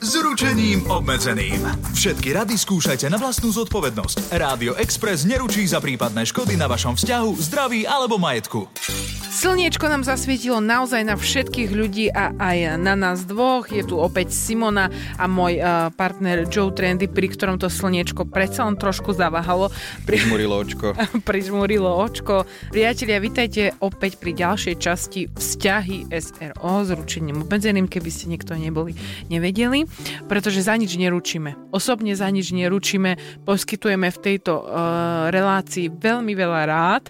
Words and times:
s 0.00 0.12
ručením 0.20 0.84
obmedzeným. 0.92 1.64
Všetky 1.96 2.36
rady 2.36 2.60
skúšajte 2.60 3.08
na 3.08 3.16
vlastnú 3.16 3.48
zodpovednosť. 3.48 4.36
Rádio 4.36 4.76
Express 4.76 5.24
neručí 5.24 5.64
za 5.64 5.80
prípadné 5.80 6.28
škody 6.28 6.58
na 6.60 6.68
vašom 6.68 7.00
vzťahu, 7.00 7.30
zdraví 7.40 7.88
alebo 7.88 8.20
majetku. 8.20 8.68
Slniečko 9.36 9.92
nám 9.92 10.00
zasvietilo 10.00 10.64
naozaj 10.64 11.04
na 11.04 11.12
všetkých 11.12 11.68
ľudí 11.68 12.08
a 12.08 12.32
aj 12.40 12.80
na 12.80 12.96
nás 12.96 13.28
dvoch. 13.28 13.68
Je 13.68 13.84
tu 13.84 14.00
opäť 14.00 14.32
Simona 14.32 14.88
a 15.20 15.28
môj 15.28 15.60
uh, 15.60 15.92
partner 15.92 16.48
Joe 16.48 16.72
Trendy, 16.72 17.04
pri 17.04 17.28
ktorom 17.28 17.60
to 17.60 17.68
slniečko 17.68 18.24
predsa 18.24 18.64
len 18.64 18.80
trošku 18.80 19.12
zaváhalo. 19.12 19.68
Pri, 20.08 20.24
Prižmurilo 20.24 20.56
očko. 20.56 20.96
prižmúrilo 21.28 21.90
očko. 22.00 22.48
Priatelia, 22.72 23.20
vitajte 23.20 23.76
opäť 23.84 24.16
pri 24.16 24.32
ďalšej 24.32 24.74
časti 24.80 25.28
Vzťahy 25.28 26.08
SRO 26.16 26.72
s 26.84 26.96
ručením 26.96 27.44
obmedzeným, 27.44 27.92
keby 27.92 28.08
ste 28.08 28.32
niekto 28.32 28.56
neboli 28.56 28.96
nevedeli, 29.28 29.84
pretože 30.28 30.64
za 30.64 30.74
nič 30.76 30.94
neručíme. 30.96 31.72
Osobne 31.72 32.12
za 32.16 32.28
nič 32.28 32.52
neručíme, 32.52 33.42
poskytujeme 33.44 34.08
v 34.12 34.18
tejto 34.18 34.62
uh, 34.62 34.66
relácii 35.32 35.92
veľmi 35.92 36.32
veľa 36.36 36.62
rád, 36.68 37.04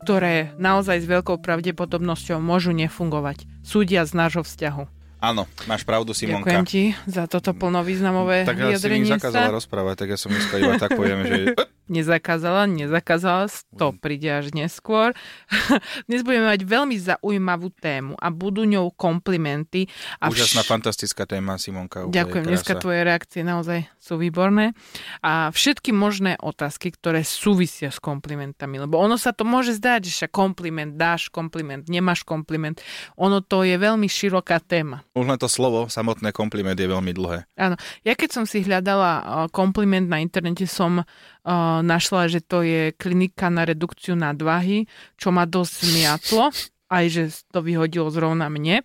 ktoré 0.00 0.56
naozaj 0.56 1.04
s 1.04 1.06
veľkou 1.06 1.38
pravdepodobnosťou 1.44 2.40
môžu 2.40 2.72
nefungovať. 2.72 3.44
Súdia 3.60 4.08
z 4.08 4.16
nášho 4.16 4.40
vzťahu. 4.40 5.00
Áno, 5.20 5.44
máš 5.68 5.84
pravdu, 5.84 6.16
Simonka. 6.16 6.48
Ďakujem 6.48 6.64
ti 6.64 6.82
za 7.04 7.28
toto 7.28 7.52
plnovýznamové 7.52 8.48
Tak 8.48 8.56
ja 8.56 8.72
si 8.80 8.88
mi 8.88 9.04
vyjadrenie 9.04 9.12
zakázala 9.20 9.52
rozprávať, 9.52 9.94
tak 10.00 10.08
ja 10.16 10.18
som 10.18 10.32
dneska 10.32 10.56
iba 10.56 10.80
tak 10.80 10.96
poviem, 10.96 11.20
že 11.28 11.38
Nezakázala, 11.90 12.70
nezakázala, 12.70 13.50
Mm. 13.50 13.78
to 13.78 13.86
príde 13.98 14.30
až 14.30 14.54
neskôr. 14.54 15.10
Dnes 16.08 16.22
budeme 16.22 16.46
mať 16.46 16.62
veľmi 16.62 16.94
zaujímavú 16.94 17.74
tému 17.74 18.14
a 18.14 18.30
budú 18.30 18.62
ňou 18.62 18.94
komplimenty. 18.94 19.90
A 20.22 20.30
úžasná, 20.30 20.62
fantastická 20.62 21.26
téma, 21.26 21.58
Simonka. 21.58 22.06
Ďakujem, 22.06 22.44
krása. 22.46 22.50
dneska 22.54 22.72
tvoje 22.78 23.00
reakcie 23.02 23.42
naozaj 23.42 23.90
sú 23.98 24.22
výborné. 24.22 24.72
A 25.20 25.50
všetky 25.50 25.90
možné 25.90 26.38
otázky, 26.38 26.94
ktoré 26.94 27.26
súvisia 27.26 27.90
s 27.90 27.98
komplimentami, 27.98 28.78
lebo 28.78 28.96
ono 28.96 29.18
sa 29.18 29.34
to 29.34 29.42
môže 29.42 29.74
zdať, 29.76 30.02
že 30.06 30.26
kompliment 30.30 30.94
dáš, 30.94 31.26
kompliment 31.26 31.82
nemáš 31.90 32.22
kompliment. 32.22 32.78
Ono 33.18 33.42
to 33.42 33.66
je 33.66 33.74
veľmi 33.74 34.06
široká 34.06 34.62
téma. 34.62 35.02
Už 35.18 35.26
len 35.26 35.38
to 35.40 35.50
slovo, 35.50 35.90
samotné 35.90 36.30
kompliment 36.30 36.78
je 36.78 36.86
veľmi 36.86 37.10
dlhé. 37.10 37.50
Áno, 37.58 37.74
ja 38.06 38.14
keď 38.14 38.30
som 38.30 38.44
si 38.46 38.62
hľadala 38.62 39.10
uh, 39.18 39.22
kompliment 39.50 40.06
na 40.06 40.22
internete, 40.22 40.68
som 40.70 41.02
uh, 41.02 41.79
našla, 41.82 42.30
že 42.30 42.40
to 42.44 42.62
je 42.62 42.92
klinika 42.96 43.48
na 43.48 43.64
redukciu 43.68 44.16
nadvahy, 44.16 44.86
čo 45.16 45.34
ma 45.34 45.44
dosť 45.44 45.74
zmiatlo, 45.86 46.44
aj 46.90 47.04
že 47.08 47.22
to 47.54 47.62
vyhodilo 47.62 48.10
zrovna 48.10 48.50
mne. 48.50 48.82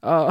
Uh, 0.00 0.30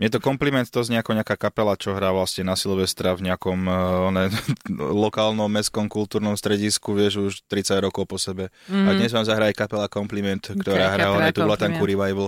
Mne 0.00 0.16
to 0.16 0.20
kompliment 0.24 0.64
to 0.64 0.80
znie 0.80 0.96
ako 0.96 1.12
nejaká 1.12 1.36
kapela, 1.36 1.76
čo 1.76 1.92
hrá 1.92 2.08
vlastne 2.08 2.48
na 2.48 2.56
Silvestra 2.56 3.12
v 3.12 3.28
nejakom 3.28 3.68
uh, 3.68 4.08
one, 4.08 4.32
lokálnom 5.04 5.44
mestskom 5.52 5.92
kultúrnom 5.92 6.32
stredisku, 6.40 6.96
vieš, 6.96 7.20
už 7.20 7.34
30 7.52 7.84
rokov 7.84 8.08
po 8.08 8.16
sebe. 8.16 8.48
Mm. 8.72 8.86
A 8.88 8.90
dnes 8.96 9.12
vám 9.12 9.28
zahraje 9.28 9.52
kapela 9.52 9.92
Kompliment, 9.92 10.40
ktorá 10.40 10.96
hrá 10.96 11.12
one, 11.12 11.28
tu 11.36 11.44
bola 11.44 11.60
Kompliment. 11.60 11.76
tanku 11.76 11.82
revival 11.84 12.26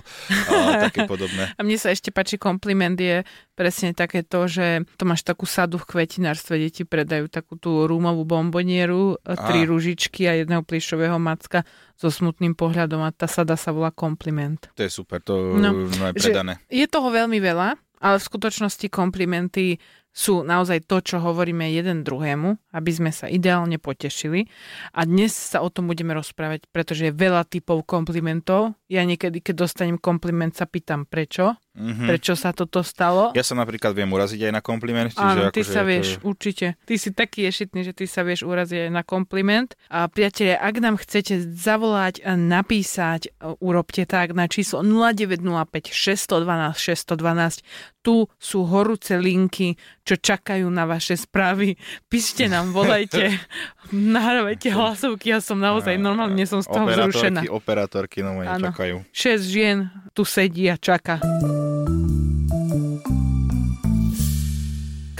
a 0.52 0.54
také 0.92 1.08
podobné. 1.08 1.56
A 1.56 1.64
mne 1.64 1.80
sa 1.80 1.88
ešte 1.88 2.12
páči 2.12 2.36
kompliment 2.36 3.00
je 3.00 3.24
presne 3.56 3.96
také 3.96 4.20
to, 4.20 4.44
že 4.48 4.84
to 5.00 5.08
máš 5.08 5.24
takú 5.24 5.48
sadu 5.48 5.80
v 5.80 5.88
kvetinárstve, 5.96 6.60
deti 6.60 6.84
predajú 6.84 7.32
takú 7.32 7.56
tú 7.56 7.88
rúmovú 7.88 8.28
bombonieru, 8.28 9.16
a 9.24 9.32
tri 9.48 9.64
Á. 9.64 9.68
ružičky 9.68 10.28
a 10.28 10.36
jedného 10.36 10.60
plišového 10.60 11.16
macka 11.16 11.64
so 12.02 12.10
smutným 12.10 12.58
pohľadom 12.58 12.98
a 13.06 13.14
tá 13.14 13.30
sada 13.30 13.54
sa 13.54 13.70
volá 13.70 13.94
kompliment. 13.94 14.58
To 14.74 14.82
je 14.82 14.90
super, 14.90 15.22
to 15.22 15.54
No, 15.54 15.86
no, 15.86 16.04
je 16.10 16.14
predané. 16.18 16.58
Je 16.66 16.82
toho 16.90 17.06
veľmi 17.14 17.38
veľa, 17.38 17.61
ale 18.02 18.18
v 18.18 18.26
skutočnosti 18.26 18.90
komplimenty 18.90 19.78
sú 20.12 20.44
naozaj 20.44 20.84
to, 20.84 21.00
čo 21.00 21.24
hovoríme 21.24 21.72
jeden 21.72 22.04
druhému, 22.04 22.76
aby 22.76 22.90
sme 22.92 23.08
sa 23.08 23.32
ideálne 23.32 23.80
potešili. 23.80 24.44
A 24.92 25.08
dnes 25.08 25.32
sa 25.32 25.64
o 25.64 25.72
tom 25.72 25.88
budeme 25.88 26.12
rozprávať, 26.12 26.68
pretože 26.68 27.08
je 27.08 27.16
veľa 27.16 27.48
typov 27.48 27.88
komplimentov. 27.88 28.76
Ja 28.92 29.08
niekedy, 29.08 29.40
keď 29.40 29.64
dostanem 29.64 29.96
kompliment, 29.96 30.52
sa 30.52 30.68
pýtam 30.68 31.08
prečo, 31.08 31.56
Mhm. 31.72 32.04
prečo 32.04 32.36
sa 32.36 32.52
toto 32.52 32.84
stalo. 32.84 33.32
Ja 33.32 33.40
sa 33.40 33.56
napríklad 33.56 33.96
viem 33.96 34.12
uraziť 34.12 34.44
aj 34.44 34.52
na 34.52 34.60
kompliment. 34.60 35.08
čiže 35.16 35.24
Áno, 35.24 35.48
ty 35.48 35.64
akože 35.64 35.72
sa 35.72 35.80
to- 35.80 35.88
vieš, 35.88 36.08
určite. 36.20 36.66
Ty 36.84 36.94
si 37.00 37.08
taký 37.08 37.48
ješitný, 37.48 37.80
že 37.80 37.96
ty 37.96 38.04
sa 38.04 38.20
vieš 38.20 38.44
uraziť 38.44 38.78
aj 38.84 38.90
na 38.92 39.00
kompliment. 39.00 39.72
A 39.88 40.12
priatelia, 40.12 40.60
ak 40.60 40.76
nám 40.76 41.00
chcete 41.00 41.40
zavolať, 41.40 42.20
napísať, 42.36 43.32
urobte 43.64 44.04
tak 44.04 44.36
na 44.36 44.44
číslo 44.44 44.84
0905 44.84 45.88
612 45.88 46.76
612. 46.76 47.64
Tu 48.02 48.26
sú 48.34 48.66
horúce 48.66 49.14
linky, 49.14 49.78
čo 50.02 50.18
čakajú 50.18 50.66
na 50.66 50.90
vaše 50.90 51.14
správy. 51.14 51.78
Píšte 52.10 52.50
nám, 52.50 52.74
volajte, 52.74 53.30
nahrávajte 53.94 54.74
hlasovky. 54.74 55.30
Ja 55.30 55.38
som 55.38 55.62
naozaj 55.62 56.02
normálne 56.02 56.42
som 56.42 56.58
z 56.58 56.66
toho 56.66 56.90
vzrušená. 56.90 57.46
Operátorky, 57.46 58.22
operátorky 58.22 58.26
no 58.26 58.42
Áno. 58.42 58.74
čakajú. 58.74 58.96
6 59.14 59.46
žien 59.46 59.86
tu 60.10 60.26
sedí 60.26 60.66
a 60.66 60.74
čaká. 60.74 61.22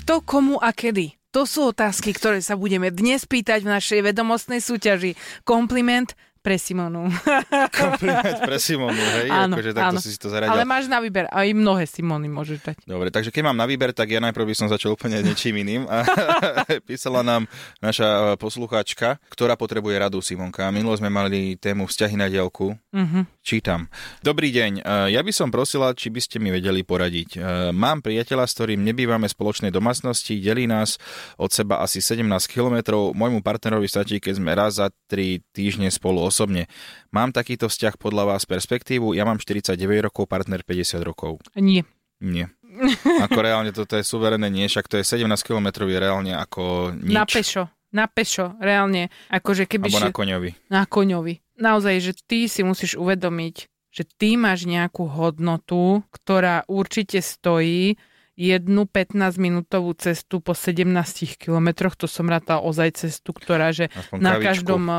Kto, 0.03 0.19
komu 0.27 0.59
a 0.59 0.75
kedy? 0.75 1.15
To 1.33 1.49
sú 1.49 1.73
otázky, 1.73 2.13
ktoré 2.13 2.45
sa 2.45 2.61
budeme 2.61 2.93
dnes 2.93 3.25
pýtať 3.25 3.65
v 3.65 3.73
našej 3.73 4.01
vedomostnej 4.13 4.61
súťaži. 4.61 5.17
Kompliment 5.49 6.13
pre 6.43 6.59
Simonu. 6.59 7.07
Kompliment 7.71 8.43
pre 8.43 8.59
Simonu, 8.59 8.99
hej? 8.99 9.31
Áno, 9.31 9.55
akože 9.55 9.71
takto 9.71 9.97
áno. 9.97 10.03
si 10.03 10.19
to 10.19 10.27
zaradil. 10.27 10.59
Ale 10.59 10.67
máš 10.67 10.91
na 10.91 10.99
výber, 10.99 11.31
aj 11.31 11.49
mnohé 11.55 11.87
Simony 11.87 12.27
môžeš 12.27 12.59
dať. 12.67 12.77
Dobre, 12.83 13.15
takže 13.15 13.31
keď 13.31 13.43
mám 13.47 13.59
na 13.63 13.67
výber, 13.71 13.95
tak 13.95 14.11
ja 14.11 14.19
najprv 14.19 14.51
by 14.51 14.55
som 14.59 14.67
začal 14.67 14.99
úplne 14.99 15.23
niečím 15.23 15.63
iným. 15.63 15.87
A 15.87 16.03
písala 16.91 17.23
nám 17.23 17.47
naša 17.79 18.35
e, 18.35 18.43
poslucháčka, 18.43 19.23
ktorá 19.31 19.55
potrebuje 19.55 19.95
radu 19.95 20.19
Simonka. 20.19 20.67
Minulo 20.75 20.99
sme 20.99 21.15
mali 21.15 21.55
tému 21.55 21.87
vzťahy 21.87 22.19
na 22.19 22.27
dielku. 22.27 22.75
Mhm. 22.91 23.31
Čítam. 23.43 23.87
Dobrý 24.23 24.51
deň, 24.51 24.83
e, 24.83 25.15
ja 25.15 25.23
by 25.23 25.31
som 25.31 25.55
prosila, 25.55 25.95
či 25.95 26.11
by 26.11 26.19
ste 26.19 26.43
mi 26.43 26.51
vedeli 26.51 26.83
poradiť. 26.83 27.31
E, 27.39 27.41
Mám 27.71 28.03
priateľa, 28.03 28.51
s 28.51 28.59
ktorým 28.59 28.83
nebývame 28.83 29.31
spoločnej 29.31 29.71
domácnosti, 29.71 30.43
delí 30.43 30.67
nás 30.67 30.99
od 31.39 31.55
seba 31.55 31.79
asi 31.79 32.03
17 32.03 32.27
kilometrov. 32.51 33.15
Môjmu 33.15 33.47
partnerovi 33.47 33.87
stačí, 33.87 34.19
keď 34.19 34.35
sme 34.43 34.51
raz 34.59 34.83
za 34.83 34.91
3 35.07 35.39
týždne 35.55 35.87
spolu 35.87 36.32
osobne. 36.33 36.73
Mám 37.13 37.37
takýto 37.37 37.69
vzťah 37.69 38.01
podľa 38.01 38.33
vás 38.33 38.49
perspektívu? 38.49 39.13
Ja 39.13 39.29
mám 39.29 39.37
49 39.37 39.77
rokov, 40.01 40.25
partner 40.27 40.65
50 40.65 41.05
rokov. 41.05 41.45
Nie. 41.55 41.85
Nie. 42.19 42.49
Ako 43.21 43.45
reálne 43.45 43.69
toto 43.77 44.01
je 44.01 44.05
suverénne 44.07 44.49
nie, 44.49 44.65
však 44.65 44.89
to 44.89 44.97
je 44.97 45.05
17 45.05 45.29
km 45.45 45.85
je 45.85 45.99
reálne 46.01 46.33
ako 46.33 46.95
nič. 46.97 47.13
Na 47.13 47.29
pešo. 47.29 47.69
Na 47.93 48.09
pešo, 48.09 48.57
reálne. 48.57 49.13
Akože 49.29 49.69
keby 49.69 49.93
Alebo 49.93 50.01
na 50.01 50.11
koňovi. 50.11 50.51
na 50.73 50.83
koňovi. 50.89 51.35
Naozaj, 51.61 51.95
že 52.01 52.13
ty 52.25 52.49
si 52.49 52.65
musíš 52.65 52.97
uvedomiť, 52.97 53.69
že 53.93 54.09
ty 54.09 54.41
máš 54.41 54.65
nejakú 54.65 55.05
hodnotu, 55.05 56.01
ktorá 56.09 56.65
určite 56.65 57.21
stojí 57.21 58.01
jednu 58.33 58.89
15-minútovú 58.89 59.93
cestu 59.95 60.41
po 60.41 60.57
17 60.57 60.89
kilometroch, 61.37 61.95
to 61.95 62.09
som 62.09 62.27
rátala 62.27 62.61
ozaj 62.61 62.97
cestu, 62.97 63.31
ktorá, 63.31 63.71
že 63.71 63.93
Aspoň 63.93 64.19
na 64.19 64.31
kavičku. 64.33 64.47
každom 64.49 64.83
uh, 64.85 64.95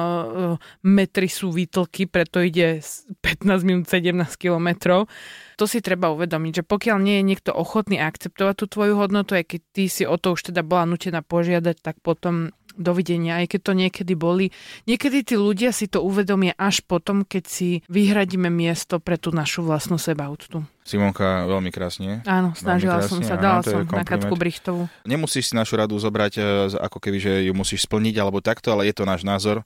metri 0.81 1.25
sú 1.25 1.49
výtlky, 1.49 2.05
preto 2.05 2.39
ide 2.39 2.79
s- 2.79 3.03
15 3.19 3.65
minút 3.65 3.85
17 3.87 4.13
kilometrov. 4.37 5.09
To 5.57 5.65
si 5.65 5.81
treba 5.81 6.09
uvedomiť, 6.09 6.61
že 6.61 6.63
pokiaľ 6.63 6.97
nie 6.97 7.21
je 7.21 7.27
niekto 7.27 7.51
ochotný 7.51 7.97
akceptovať 7.97 8.55
tú 8.55 8.65
tvoju 8.67 8.93
hodnotu, 8.97 9.33
aj 9.33 9.45
keď 9.49 9.61
ty 9.69 9.83
si 9.85 10.03
o 10.03 10.17
to 10.17 10.33
už 10.33 10.49
teda 10.49 10.61
bola 10.61 10.85
nutená 10.85 11.21
požiadať, 11.21 11.77
tak 11.79 12.01
potom 12.01 12.53
dovidenia, 12.77 13.41
aj 13.43 13.57
keď 13.57 13.61
to 13.61 13.73
niekedy 13.73 14.13
boli. 14.17 14.45
Niekedy 14.89 15.23
tí 15.23 15.35
ľudia 15.37 15.69
si 15.71 15.85
to 15.85 16.01
uvedomia 16.01 16.57
až 16.57 16.81
potom, 16.83 17.23
keď 17.23 17.43
si 17.45 17.69
vyhradíme 17.87 18.49
miesto 18.49 18.97
pre 18.97 19.15
tú 19.21 19.29
našu 19.29 19.63
vlastnú 19.63 20.01
sebaúctu. 20.01 20.65
Simonka 20.83 21.47
veľmi 21.47 21.71
krásne. 21.71 22.19
Áno, 22.27 22.51
snažila 22.59 22.99
krásne, 22.99 23.09
som 23.09 23.19
sa, 23.23 23.39
dala 23.39 23.63
som 23.63 23.87
na 23.87 24.03
Katku 24.03 24.35
Brichtovú. 24.35 24.91
Nemusíš 25.07 25.51
si 25.51 25.53
našu 25.55 25.79
radu 25.79 25.95
zobrať 25.95 26.33
e, 26.35 26.41
ako 26.75 26.99
keby, 26.99 27.17
že 27.23 27.33
ju 27.47 27.53
musíš 27.55 27.87
splniť 27.87 28.19
alebo 28.19 28.43
takto, 28.43 28.75
ale 28.75 28.91
je 28.91 28.95
to 28.99 29.07
náš 29.07 29.23
názor, 29.23 29.63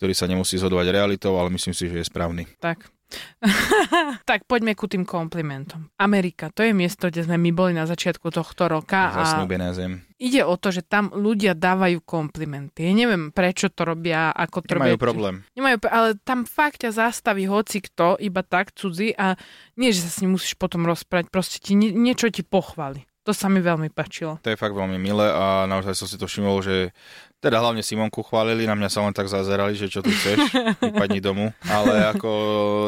ktorý 0.00 0.16
sa 0.16 0.24
nemusí 0.24 0.56
zhodovať 0.56 0.88
realitou, 0.88 1.36
ale 1.36 1.52
myslím 1.52 1.76
si, 1.76 1.84
že 1.92 2.00
je 2.00 2.08
správny. 2.08 2.48
Tak. 2.64 2.93
tak 4.28 4.48
poďme 4.48 4.72
ku 4.72 4.88
tým 4.88 5.04
komplimentom. 5.04 5.92
Amerika, 6.00 6.48
to 6.48 6.64
je 6.64 6.72
miesto, 6.72 7.08
kde 7.08 7.24
sme 7.24 7.36
my 7.36 7.50
boli 7.52 7.72
na 7.76 7.84
začiatku 7.84 8.32
tohto 8.32 8.66
roka. 8.66 9.12
Zasnúbená 9.12 9.72
zem. 9.76 10.02
Ide 10.16 10.46
o 10.46 10.54
to, 10.56 10.70
že 10.70 10.86
tam 10.86 11.10
ľudia 11.12 11.52
dávajú 11.58 12.00
komplimenty. 12.06 12.86
Ja 12.88 12.92
neviem, 12.94 13.34
prečo 13.34 13.68
to 13.68 13.84
robia, 13.84 14.30
ako 14.32 14.64
to 14.64 14.78
Nemajú 14.78 14.96
robia. 14.96 15.04
problém. 15.04 15.34
Nemajú, 15.52 15.76
ale 15.90 16.08
tam 16.22 16.48
fakt 16.48 16.86
ťa 16.86 16.94
zastaví 16.94 17.44
hoci 17.44 17.82
kto, 17.82 18.16
iba 18.22 18.40
tak 18.40 18.72
cudzí 18.72 19.12
a 19.12 19.36
nie, 19.74 19.90
že 19.92 20.06
sa 20.06 20.10
s 20.14 20.20
ním 20.22 20.38
musíš 20.38 20.54
potom 20.56 20.86
rozprávať, 20.86 21.28
proste 21.28 21.58
ti 21.60 21.74
niečo 21.76 22.30
ti 22.30 22.40
pochváli. 22.46 23.04
To 23.24 23.32
sa 23.32 23.48
mi 23.48 23.64
veľmi 23.64 23.88
páčilo. 23.88 24.36
To 24.44 24.52
je 24.52 24.60
fakt 24.60 24.76
veľmi 24.76 25.00
milé 25.00 25.24
a 25.32 25.64
naozaj 25.64 25.96
som 25.96 26.04
si 26.04 26.20
to 26.20 26.28
všimol, 26.28 26.60
že 26.60 26.92
teda 27.40 27.60
hlavne 27.60 27.84
Simonku 27.84 28.24
chválili, 28.24 28.64
na 28.64 28.72
mňa 28.72 28.88
sa 28.88 29.04
len 29.04 29.12
tak 29.12 29.28
zazerali, 29.28 29.76
že 29.76 29.92
čo 29.92 30.00
tu 30.00 30.08
chceš, 30.08 30.48
vypadni 30.92 31.20
domu. 31.20 31.52
Ale 31.68 32.08
ako 32.12 32.30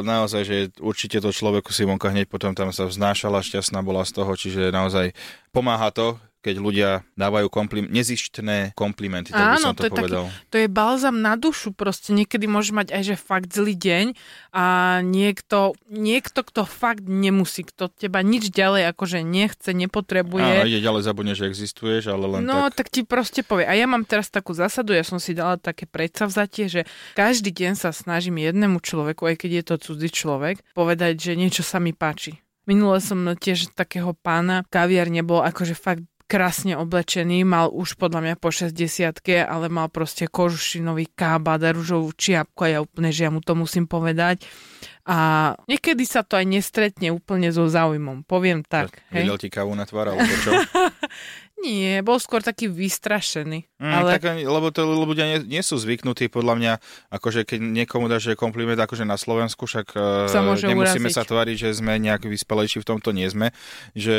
naozaj, 0.00 0.42
že 0.48 0.56
určite 0.80 1.20
to 1.20 1.28
človeku 1.28 1.72
Simonka 1.72 2.08
hneď 2.08 2.28
potom 2.28 2.56
tam 2.56 2.72
sa 2.72 2.88
vznášala, 2.88 3.44
šťastná 3.44 3.84
bola 3.84 4.04
z 4.08 4.16
toho, 4.16 4.32
čiže 4.32 4.72
naozaj 4.72 5.12
pomáha 5.52 5.92
to, 5.92 6.16
keď 6.46 6.62
ľudia 6.62 6.90
dávajú 7.18 7.50
komplim- 7.50 7.90
nezištné 7.90 8.78
komplimenty, 8.78 9.34
tak 9.34 9.42
Áno, 9.42 9.54
by 9.58 9.58
som 9.58 9.74
to, 9.74 9.90
to 9.90 9.90
povedal. 9.90 10.24
Taký, 10.30 10.46
to 10.46 10.56
je 10.62 10.68
balzam 10.70 11.18
na 11.18 11.34
dušu, 11.34 11.74
proste 11.74 12.14
niekedy 12.14 12.46
môže 12.46 12.70
mať 12.70 12.94
aj, 12.94 13.02
že 13.02 13.14
fakt 13.18 13.50
zlý 13.50 13.74
deň 13.74 14.06
a 14.54 14.64
niekto, 15.02 15.74
niekto, 15.90 16.46
kto 16.46 16.62
fakt 16.62 17.02
nemusí, 17.02 17.66
kto 17.66 17.90
teba 17.90 18.22
nič 18.22 18.54
ďalej 18.54 18.94
akože 18.94 19.26
nechce, 19.26 19.74
nepotrebuje. 19.74 20.62
Áno, 20.62 20.70
ide 20.70 20.78
ďalej 20.78 21.02
zabudne, 21.02 21.34
že 21.34 21.50
existuješ, 21.50 22.14
ale 22.14 22.38
len 22.38 22.46
No, 22.46 22.70
tak... 22.70 22.86
tak 22.86 22.86
ti 22.94 23.00
proste 23.02 23.42
povie. 23.42 23.66
A 23.66 23.74
ja 23.74 23.90
mám 23.90 24.06
teraz 24.06 24.30
takú 24.30 24.54
zásadu, 24.54 24.94
ja 24.94 25.02
som 25.02 25.18
si 25.18 25.34
dala 25.34 25.58
také 25.58 25.90
predsavzatie, 25.90 26.70
že 26.70 26.80
každý 27.18 27.50
deň 27.50 27.74
sa 27.74 27.90
snažím 27.90 28.38
jednému 28.38 28.78
človeku, 28.78 29.26
aj 29.26 29.42
keď 29.42 29.50
je 29.50 29.64
to 29.66 29.74
cudzí 29.82 30.08
človek, 30.14 30.62
povedať, 30.78 31.18
že 31.18 31.32
niečo 31.34 31.66
sa 31.66 31.82
mi 31.82 31.90
páči. 31.90 32.38
Minule 32.66 32.98
som 32.98 33.22
tiež 33.38 33.74
takého 33.78 34.10
pána, 34.10 34.66
kaviar 34.66 35.06
nebol 35.06 35.38
akože 35.38 35.78
fakt 35.78 36.02
krásne 36.26 36.74
oblečený, 36.74 37.46
mal 37.46 37.70
už 37.70 37.94
podľa 37.94 38.20
mňa 38.22 38.34
po 38.42 38.50
60 38.50 38.74
ale 39.46 39.66
mal 39.70 39.86
proste 39.86 40.26
kožušinový 40.26 41.14
kábad 41.14 41.62
a 41.62 41.70
rúžovú 41.70 42.10
čiapku 42.12 42.66
a 42.66 42.68
ja 42.68 42.78
úplne, 42.82 43.14
že 43.14 43.26
ja 43.26 43.30
mu 43.30 43.38
to 43.38 43.54
musím 43.54 43.86
povedať. 43.86 44.42
A 45.06 45.54
niekedy 45.70 46.02
sa 46.02 46.26
to 46.26 46.34
aj 46.34 46.46
nestretne 46.50 47.14
úplne 47.14 47.54
so 47.54 47.70
záujmom, 47.70 48.26
poviem 48.26 48.66
tak. 48.66 48.98
Hej? 49.14 49.22
Videl 49.22 49.38
ti 49.38 49.48
kávu 49.54 49.70
na 49.78 49.86
tvár, 49.86 50.10
alebo 50.10 50.34
čo? 50.42 50.50
Nie, 51.56 52.04
bol 52.04 52.20
skôr 52.20 52.44
taký 52.44 52.68
vystrašený. 52.68 53.64
Mm, 53.80 53.92
ale... 53.92 54.10
tak, 54.20 54.28
lebo 54.44 54.68
to 54.68 54.84
ľudia 54.84 55.24
nie, 55.24 55.38
nie 55.56 55.62
sú 55.64 55.80
zvyknutí, 55.80 56.28
podľa 56.28 56.54
mňa, 56.60 56.72
akože 57.08 57.48
keď 57.48 57.60
niekomu 57.60 58.12
dáš 58.12 58.36
kompliment 58.36 58.76
akože 58.76 59.08
na 59.08 59.16
Slovensku, 59.16 59.64
však 59.64 59.96
e, 59.96 60.28
sa 60.28 60.44
nemusíme 60.44 60.76
uraziť. 60.76 61.16
sa 61.16 61.24
tváriť, 61.24 61.56
že 61.56 61.80
sme 61.80 61.96
nejak 61.96 62.28
vyspelejší 62.28 62.84
v 62.84 62.88
tomto, 62.92 63.16
nie 63.16 63.24
sme. 63.32 63.56
Že, 63.96 64.16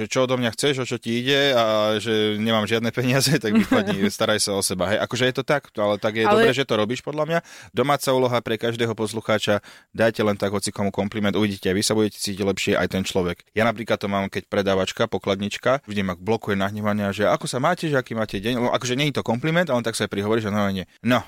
že 0.00 0.04
čo 0.08 0.24
odo 0.24 0.40
mňa 0.40 0.50
chceš, 0.56 0.80
o 0.80 0.88
čo 0.88 0.96
ti 0.96 1.20
ide 1.20 1.52
a 1.52 1.96
že 2.00 2.40
nemám 2.40 2.64
žiadne 2.64 2.88
peniaze, 2.88 3.36
tak 3.36 3.52
vypadni, 3.52 4.08
staraj 4.08 4.40
sa 4.40 4.56
o 4.56 4.64
seba. 4.64 4.96
Hej, 4.96 5.04
akože 5.04 5.24
je 5.28 5.34
to 5.36 5.44
tak, 5.44 5.68
ale 5.76 6.00
tak 6.00 6.16
je 6.16 6.24
ale... 6.24 6.40
dobré, 6.40 6.56
že 6.56 6.64
to 6.64 6.80
robíš 6.80 7.04
podľa 7.04 7.24
mňa. 7.28 7.38
Domáca 7.76 8.08
úloha 8.16 8.40
pre 8.40 8.56
každého 8.56 8.96
poslucháča, 8.96 9.60
dajte 9.92 10.24
len 10.24 10.40
tak 10.40 10.56
hoci 10.56 10.72
komu 10.72 10.88
kompliment, 10.88 11.36
uvidíte, 11.36 11.68
vy 11.68 11.84
sa 11.84 11.92
budete 11.92 12.16
cítiť 12.16 12.40
lepšie 12.40 12.72
aj 12.80 12.88
ten 12.96 13.04
človek. 13.04 13.44
Ja 13.52 13.68
napríklad 13.68 14.00
to 14.00 14.08
mám, 14.08 14.32
keď 14.32 14.48
predávačka, 14.48 15.04
pokladnička, 15.04 15.84
vždy 15.84 16.00
ma 16.00 16.14
blokuje 16.16 16.61
nahnevania, 16.62 17.10
že 17.10 17.26
ako 17.26 17.50
sa 17.50 17.58
máte, 17.58 17.90
že 17.90 17.98
aký 17.98 18.14
máte 18.14 18.38
deň. 18.38 18.70
Akože 18.70 18.94
nie 18.94 19.10
je 19.10 19.18
to 19.18 19.26
kompliment, 19.26 19.66
ale 19.66 19.82
on 19.82 19.86
tak 19.86 19.98
sa 19.98 20.06
aj 20.06 20.12
prihovorí, 20.14 20.38
že 20.38 20.54
no, 20.54 20.62
nie. 20.70 20.86
No, 21.02 21.26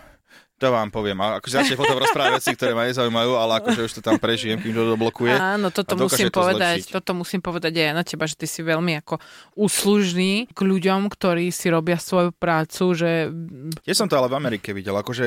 to 0.54 0.70
vám 0.70 0.88
poviem. 0.94 1.18
A 1.18 1.42
akože 1.42 1.54
začne 1.60 1.74
potom 1.74 1.98
rozprávať 1.98 2.38
veci, 2.38 2.54
ktoré 2.54 2.78
ma 2.78 2.86
nezaujímajú, 2.86 3.30
ale 3.34 3.52
akože 3.58 3.80
už 3.90 3.92
to 3.98 4.02
tam 4.06 4.22
prežijem, 4.22 4.62
kým 4.62 4.70
to 4.70 4.86
doblokuje. 4.94 5.34
Áno, 5.34 5.74
toto 5.74 5.98
musím 5.98 6.30
to 6.30 6.38
povedať. 6.46 6.86
Zlepšiť. 6.86 6.94
Toto 6.94 7.10
musím 7.18 7.40
povedať 7.42 7.72
aj 7.74 7.94
na 7.94 8.04
teba, 8.06 8.24
že 8.30 8.38
ty 8.38 8.46
si 8.46 8.62
veľmi 8.62 8.94
ako 9.02 9.18
úslužný 9.58 10.46
k 10.54 10.60
ľuďom, 10.62 11.10
ktorí 11.10 11.50
si 11.50 11.66
robia 11.74 11.98
svoju 11.98 12.30
prácu, 12.30 12.94
že... 12.94 13.34
Ja 13.82 13.94
som 13.98 14.06
to 14.06 14.14
ale 14.14 14.30
v 14.30 14.38
Amerike 14.38 14.70
videl, 14.70 14.94
akože 14.94 15.26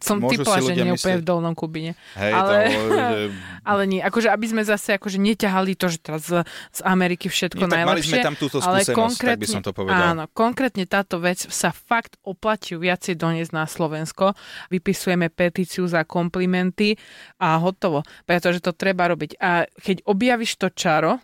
som 0.00 0.24
typla, 0.24 0.56
že 0.64 0.72
nie 0.72 0.96
úplne 0.96 1.20
v 1.20 1.24
Dolnom 1.28 1.52
Kubine. 1.52 1.92
Hej, 2.16 2.32
ale... 2.32 2.54
Tam, 2.56 2.88
že... 2.88 3.08
ale 3.76 3.82
nie, 3.84 4.00
akože 4.00 4.32
aby 4.32 4.46
sme 4.48 4.62
zase 4.64 4.96
akože 4.96 5.20
neťahali 5.20 5.76
to, 5.76 5.92
že 5.92 5.98
teraz 6.00 6.24
z, 6.24 6.40
z 6.72 6.80
Ameriky 6.80 7.28
všetko 7.28 7.68
nie, 7.68 7.72
najlepšie. 7.76 7.92
Mali 7.92 8.02
sme 8.08 8.18
tam 8.24 8.36
túto 8.40 8.64
skúsenosť, 8.64 9.20
tak 9.20 9.36
by 9.36 9.46
som 9.46 9.60
to 9.60 9.76
povedal. 9.76 10.16
Áno, 10.16 10.24
konkrétne 10.32 10.88
táto 10.88 11.20
vec 11.20 11.44
sa 11.44 11.76
fakt 11.76 12.16
oplatí 12.24 12.72
viacej 12.72 13.20
doniesť 13.20 13.52
na 13.52 13.68
Slovensko 13.68 14.32
vypisujeme 14.72 15.30
petíciu 15.32 15.86
za 15.86 16.02
komplimenty 16.04 16.98
a 17.40 17.56
hotovo. 17.60 18.02
Pretože 18.24 18.62
to 18.62 18.72
treba 18.72 19.10
robiť. 19.10 19.38
A 19.38 19.66
keď 19.68 20.06
objavíš 20.06 20.58
to 20.58 20.68
čaro, 20.72 21.22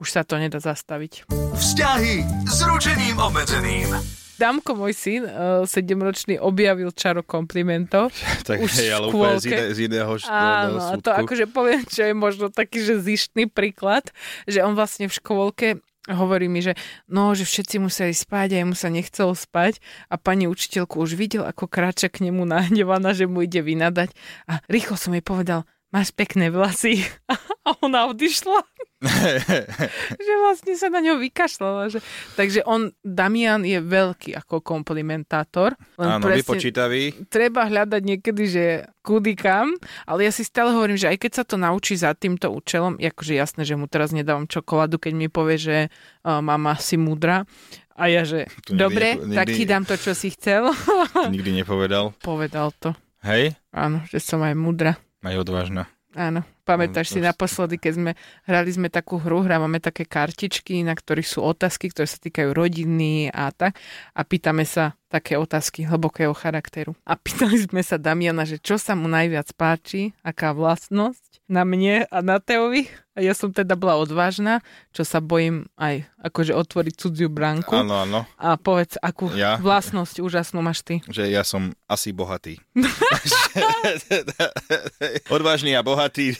už 0.00 0.08
sa 0.08 0.24
to 0.24 0.40
nedá 0.40 0.56
zastaviť. 0.58 1.28
Vzťahy 1.54 2.46
s 2.48 2.58
ručením 2.64 3.20
obmedzeným. 3.20 4.20
Damko, 4.40 4.72
môj 4.72 4.96
syn, 4.96 5.28
eh, 5.28 5.68
7-ročný, 5.68 6.40
objavil 6.40 6.88
čaro 6.96 7.20
komplimentov. 7.20 8.08
tak 8.48 8.64
už 8.64 8.72
hej, 8.80 8.88
ale 8.96 9.12
úplne 9.12 9.36
z, 9.36 9.52
iné, 9.52 9.64
z 9.76 9.78
iného 9.92 10.12
Áno, 10.32 10.80
a 10.80 10.96
to 10.96 11.12
akože 11.12 11.44
poviem, 11.52 11.84
čo 11.84 12.08
je 12.08 12.14
možno 12.16 12.48
taký, 12.48 12.80
že 12.80 13.04
zištný 13.04 13.52
príklad, 13.52 14.08
že 14.48 14.64
on 14.64 14.72
vlastne 14.72 15.12
v 15.12 15.12
škôlke 15.12 15.84
hovorí 16.14 16.50
mi, 16.50 16.60
že 16.60 16.74
no, 17.06 17.32
že 17.32 17.46
všetci 17.46 17.76
museli 17.82 18.12
spať 18.14 18.54
a 18.54 18.56
jemu 18.62 18.74
sa 18.74 18.88
nechcelo 18.90 19.32
spať 19.34 19.78
a 20.10 20.18
pani 20.18 20.50
učiteľku 20.50 20.98
už 20.98 21.14
videl, 21.14 21.46
ako 21.46 21.70
kráča 21.70 22.10
k 22.10 22.28
nemu 22.28 22.42
nahnevaná, 22.46 23.14
že 23.18 23.30
mu 23.30 23.46
ide 23.46 23.62
vynadať. 23.62 24.10
A 24.50 24.62
rýchlo 24.66 24.98
som 24.98 25.14
jej 25.14 25.24
povedal, 25.24 25.64
máš 25.90 26.14
pekné 26.14 26.50
vlasy 26.50 27.02
a 27.66 27.70
ona 27.82 28.10
odišla. 28.10 28.62
že 30.26 30.32
vlastne 30.44 30.76
sa 30.76 30.92
na 30.92 31.00
ňo 31.00 31.16
vykašľala. 31.24 31.88
Že... 31.88 31.98
Takže 32.36 32.60
on, 32.68 32.92
Damian 33.00 33.64
je 33.64 33.80
veľký 33.80 34.36
ako 34.36 34.60
komplimentátor. 34.60 35.72
Len 35.96 36.20
Áno, 36.20 36.28
vypočítavý. 36.28 37.26
Treba 37.32 37.64
hľadať 37.64 38.02
niekedy, 38.04 38.44
že 38.44 38.64
kudy 39.00 39.32
kam, 39.40 39.72
ale 40.04 40.28
ja 40.28 40.32
si 40.32 40.44
stále 40.44 40.76
hovorím, 40.76 41.00
že 41.00 41.08
aj 41.08 41.16
keď 41.16 41.32
sa 41.32 41.44
to 41.48 41.56
naučí 41.56 41.96
za 41.96 42.12
týmto 42.12 42.52
účelom, 42.52 43.00
akože 43.00 43.32
jasné, 43.32 43.64
že 43.64 43.80
mu 43.80 43.88
teraz 43.88 44.12
nedávam 44.12 44.44
čokoládu, 44.44 45.00
keď 45.00 45.12
mi 45.16 45.32
povie, 45.32 45.56
že 45.56 45.76
uh, 45.88 46.44
mama 46.44 46.76
si 46.76 47.00
múdra, 47.00 47.48
a 48.00 48.08
ja, 48.08 48.24
že 48.24 48.48
dobre, 48.72 49.16
nepo- 49.16 49.28
nikdy, 49.28 49.36
tak 49.36 49.46
ti 49.52 49.64
dám 49.68 49.84
to, 49.84 49.94
čo 50.00 50.12
si 50.16 50.32
chcel. 50.32 50.72
nikdy 51.28 51.52
nepovedal. 51.60 52.16
Povedal 52.24 52.72
to. 52.80 52.96
Hej? 53.20 53.56
Áno, 53.72 54.00
že 54.08 54.16
som 54.20 54.40
aj 54.40 54.56
múdra. 54.56 54.96
Aj 55.20 55.36
odvážna. 55.36 55.88
Áno, 56.18 56.42
pamätáš 56.66 57.14
si 57.14 57.22
naposledy, 57.22 57.78
keď 57.78 57.92
sme 57.94 58.10
hrali 58.42 58.70
sme 58.74 58.90
takú 58.90 59.22
hru, 59.22 59.46
hrávame 59.46 59.78
také 59.78 60.02
kartičky, 60.02 60.82
na 60.82 60.98
ktorých 60.98 61.38
sú 61.38 61.38
otázky, 61.46 61.86
ktoré 61.94 62.10
sa 62.10 62.18
týkajú 62.18 62.50
rodiny 62.50 63.30
a 63.30 63.54
tak. 63.54 63.78
A 64.10 64.26
pýtame 64.26 64.66
sa 64.66 64.98
také 65.06 65.38
otázky 65.38 65.86
hlbokého 65.86 66.34
charakteru. 66.34 66.98
A 67.06 67.14
pýtali 67.14 67.62
sme 67.62 67.86
sa 67.86 67.94
Damiana, 67.94 68.42
že 68.42 68.58
čo 68.58 68.74
sa 68.74 68.98
mu 68.98 69.06
najviac 69.06 69.54
páči, 69.54 70.10
aká 70.26 70.50
vlastnosť 70.50 71.29
na 71.50 71.66
mne 71.66 72.06
a 72.06 72.18
na 72.22 72.38
Teovi. 72.38 72.86
A 73.18 73.26
ja 73.26 73.34
som 73.34 73.50
teda 73.50 73.74
bola 73.74 73.98
odvážna, 73.98 74.62
čo 74.94 75.02
sa 75.02 75.18
bojím 75.18 75.66
aj 75.74 76.06
akože 76.22 76.54
otvoriť 76.54 76.94
cudziu 76.94 77.26
bránku. 77.26 77.74
Áno, 77.74 78.06
áno. 78.06 78.22
A 78.38 78.54
povedz, 78.54 78.94
akú 79.02 79.26
ja? 79.34 79.58
vlastnosť 79.58 80.22
úžasnú 80.22 80.62
máš 80.62 80.86
ty. 80.86 81.02
Že 81.10 81.26
ja 81.26 81.42
som 81.42 81.74
asi 81.90 82.14
bohatý. 82.14 82.62
Odvážny 85.36 85.74
a 85.74 85.82
bohatý. 85.82 86.38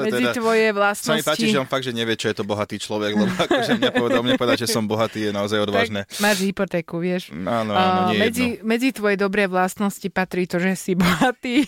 Medzi 0.00 0.22
teda... 0.22 0.32
tvoje 0.38 0.70
vlastnosti. 0.70 1.18
Sa 1.18 1.18
mi 1.18 1.26
páči, 1.26 1.50
že 1.50 1.58
on 1.58 1.68
fakt, 1.68 1.82
že 1.82 1.90
nevie, 1.90 2.14
čo 2.14 2.30
je 2.30 2.36
to 2.38 2.44
bohatý 2.46 2.78
človek, 2.78 3.18
lebo 3.18 3.34
akože 3.50 3.74
mňa 3.82 3.90
povedal, 3.90 4.22
mne 4.22 4.38
povedať, 4.38 4.64
že 4.64 4.68
som 4.70 4.86
bohatý, 4.86 5.30
je 5.30 5.32
naozaj 5.34 5.58
odvážne. 5.66 6.06
Tak 6.06 6.22
máš 6.22 6.38
hypotéku, 6.46 7.02
vieš. 7.02 7.34
Áno, 7.34 7.74
áno, 7.74 8.14
nie 8.14 8.22
medzi, 8.22 8.62
medzi 8.62 8.94
tvoje 8.94 9.18
dobré 9.18 9.50
vlastnosti 9.50 10.06
patrí 10.14 10.46
to, 10.46 10.62
že 10.62 10.78
si 10.78 10.92
bohatý, 10.94 11.66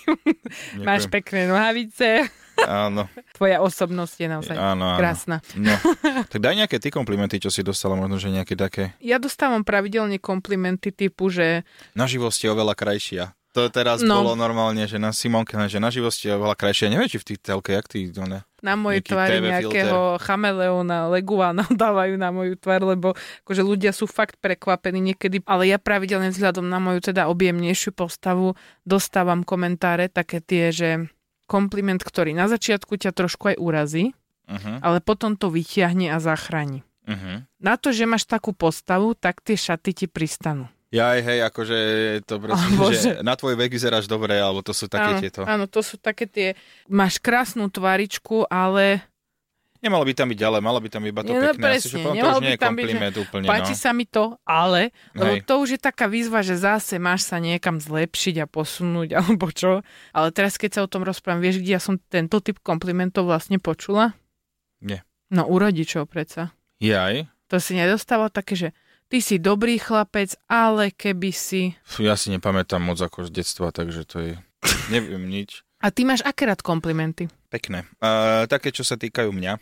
máš 0.87 1.11
pekné 1.11 1.51
nohavice. 1.51 2.31
Áno. 2.65 3.05
Tvoja 3.37 3.61
osobnosť 3.61 4.17
je 4.17 4.29
naozaj 4.33 4.57
áno, 4.57 4.97
áno. 4.97 4.99
krásna. 4.99 5.37
No. 5.53 5.77
Tak 6.33 6.41
daj 6.41 6.57
nejaké 6.57 6.81
ty 6.81 6.89
komplimenty, 6.89 7.37
čo 7.37 7.53
si 7.53 7.61
dostala, 7.61 7.95
možno, 7.95 8.17
že 8.17 8.33
nejaké 8.33 8.57
také. 8.57 8.97
Ja 8.99 9.21
dostávam 9.21 9.63
pravidelne 9.63 10.17
komplimenty 10.17 10.91
typu, 10.91 11.29
že... 11.29 11.63
Na 11.93 12.09
živosť 12.09 12.39
je 12.47 12.49
oveľa 12.53 12.75
krajšia. 12.75 13.37
To 13.57 13.73
teraz 13.73 14.05
no. 14.05 14.21
bolo 14.21 14.37
normálne, 14.37 14.85
že 14.85 15.01
na 15.01 15.17
Simonke, 15.17 15.57
že 15.57 15.81
na 15.81 15.89
živosti 15.89 16.29
je 16.29 16.37
veľa 16.37 16.53
krajšie. 16.61 16.93
Neviem, 16.93 17.09
či 17.09 17.17
v 17.17 17.29
tých 17.33 17.41
telke, 17.41 17.73
jak 17.73 17.89
ty, 17.89 18.13
ne? 18.13 18.45
Na 18.61 18.77
mojej 18.77 19.01
tvári 19.01 19.41
nejakého 19.41 20.21
chameleona, 20.21 21.09
leguána 21.09 21.65
dávajú 21.73 22.21
na 22.21 22.29
moju 22.29 22.61
tvár, 22.61 22.85
lebo 22.85 23.17
akože 23.49 23.65
ľudia 23.65 23.97
sú 23.97 24.05
fakt 24.05 24.37
prekvapení 24.45 25.01
niekedy, 25.01 25.41
ale 25.49 25.73
ja 25.73 25.81
pravidelne 25.81 26.29
vzhľadom 26.37 26.69
na 26.69 26.77
moju 26.77 27.01
teda 27.01 27.33
objemnejšiu 27.33 27.97
postavu 27.97 28.53
dostávam 28.85 29.41
komentáre 29.41 30.13
také 30.13 30.45
tie, 30.45 30.69
že 30.69 31.09
kompliment, 31.47 32.03
ktorý 32.03 32.35
na 32.35 32.51
začiatku 32.51 32.99
ťa 32.99 33.15
trošku 33.15 33.55
aj 33.55 33.57
urazí, 33.57 34.13
uh-huh. 34.51 34.83
ale 34.83 34.99
potom 35.01 35.39
to 35.39 35.49
vyťahne 35.49 36.11
a 36.11 36.19
zachráni. 36.19 36.83
Uh-huh. 37.07 37.47
Na 37.63 37.79
to, 37.79 37.95
že 37.95 38.05
máš 38.05 38.27
takú 38.27 38.51
postavu, 38.51 39.15
tak 39.15 39.41
tie 39.41 39.55
šaty 39.55 39.91
ti 39.95 40.07
pristanú. 40.11 40.67
Ja 40.95 41.19
hej, 41.19 41.43
akože 41.43 41.79
to 42.27 42.39
proste, 42.39 42.75
oh, 42.83 42.91
že 42.95 43.11
na 43.23 43.35
tvoj 43.35 43.59
vek 43.59 43.75
vyzeráš 43.75 44.07
dobre, 44.07 44.39
alebo 44.39 44.63
to 44.63 44.71
sú 44.71 44.87
také 44.87 45.19
áno, 45.19 45.21
tieto. 45.23 45.41
Áno, 45.43 45.65
to 45.67 45.83
sú 45.83 45.99
také 45.99 46.31
tie, 46.31 46.49
máš 46.87 47.19
krásnu 47.19 47.67
tvaričku, 47.71 48.47
ale... 48.47 49.03
Nemalo 49.85 50.05
by 50.05 50.13
tam 50.17 50.29
byť 50.33 50.41
ale 50.43 50.59
malo 50.65 50.79
by 50.81 50.89
tam 50.89 51.03
iba 51.05 51.21
to 51.21 51.33
no, 51.33 51.41
pekné. 51.41 51.63
Presne, 51.63 51.89
Asi, 51.89 51.93
že 51.93 51.99
to 52.05 52.27
už 52.29 52.41
nie 52.43 52.53
je 52.55 52.61
kompliment 52.61 53.15
byť, 53.17 53.23
úplne. 53.23 53.47
Páči 53.49 53.75
no. 53.77 53.81
sa 53.81 53.91
mi 53.93 54.05
to, 54.09 54.25
ale, 54.47 54.95
lebo 55.13 55.33
to 55.45 55.55
už 55.61 55.69
je 55.77 55.81
taká 55.81 56.07
výzva, 56.09 56.41
že 56.41 56.57
zase 56.57 56.97
máš 56.97 57.29
sa 57.29 57.37
niekam 57.41 57.81
zlepšiť 57.81 58.43
a 58.43 58.47
posunúť, 58.49 59.09
alebo 59.21 59.53
čo. 59.53 59.85
Ale 60.17 60.29
teraz, 60.33 60.57
keď 60.57 60.71
sa 60.77 60.81
o 60.85 60.91
tom 60.91 61.05
rozprávam, 61.05 61.41
vieš, 61.45 61.61
kde 61.61 61.77
ja 61.77 61.83
som 61.83 62.01
tento 62.09 62.41
typ 62.41 62.61
komplimentov 62.61 63.29
vlastne 63.29 63.61
počula? 63.61 64.17
Nie. 64.81 65.05
No 65.33 65.49
u 65.49 65.57
rodičov 65.59 66.07
predsa. 66.07 66.55
Jaj. 66.79 67.27
To 67.49 67.57
si 67.63 67.79
nedostával 67.79 68.31
také, 68.31 68.59
že 68.59 68.69
ty 69.07 69.23
si 69.23 69.39
dobrý 69.39 69.79
chlapec, 69.79 70.35
ale 70.51 70.91
keby 70.91 71.31
si... 71.31 71.79
Ja 71.99 72.19
si 72.19 72.35
nepamätám 72.35 72.83
moc 72.83 72.99
ako 72.99 73.27
z 73.27 73.31
detstva, 73.43 73.71
takže 73.71 74.03
to 74.07 74.17
je... 74.23 74.33
Neviem 74.95 75.27
nič. 75.27 75.63
A 75.85 75.93
ty 75.93 76.09
máš 76.09 76.25
aké 76.25 76.49
rád 76.49 76.65
komplimenty? 76.65 77.29
Pekné. 77.57 77.89
Uh, 78.05 78.45
také, 78.53 78.69
čo 78.69 78.85
sa 78.85 79.01
týkajú 79.01 79.33
mňa. 79.33 79.57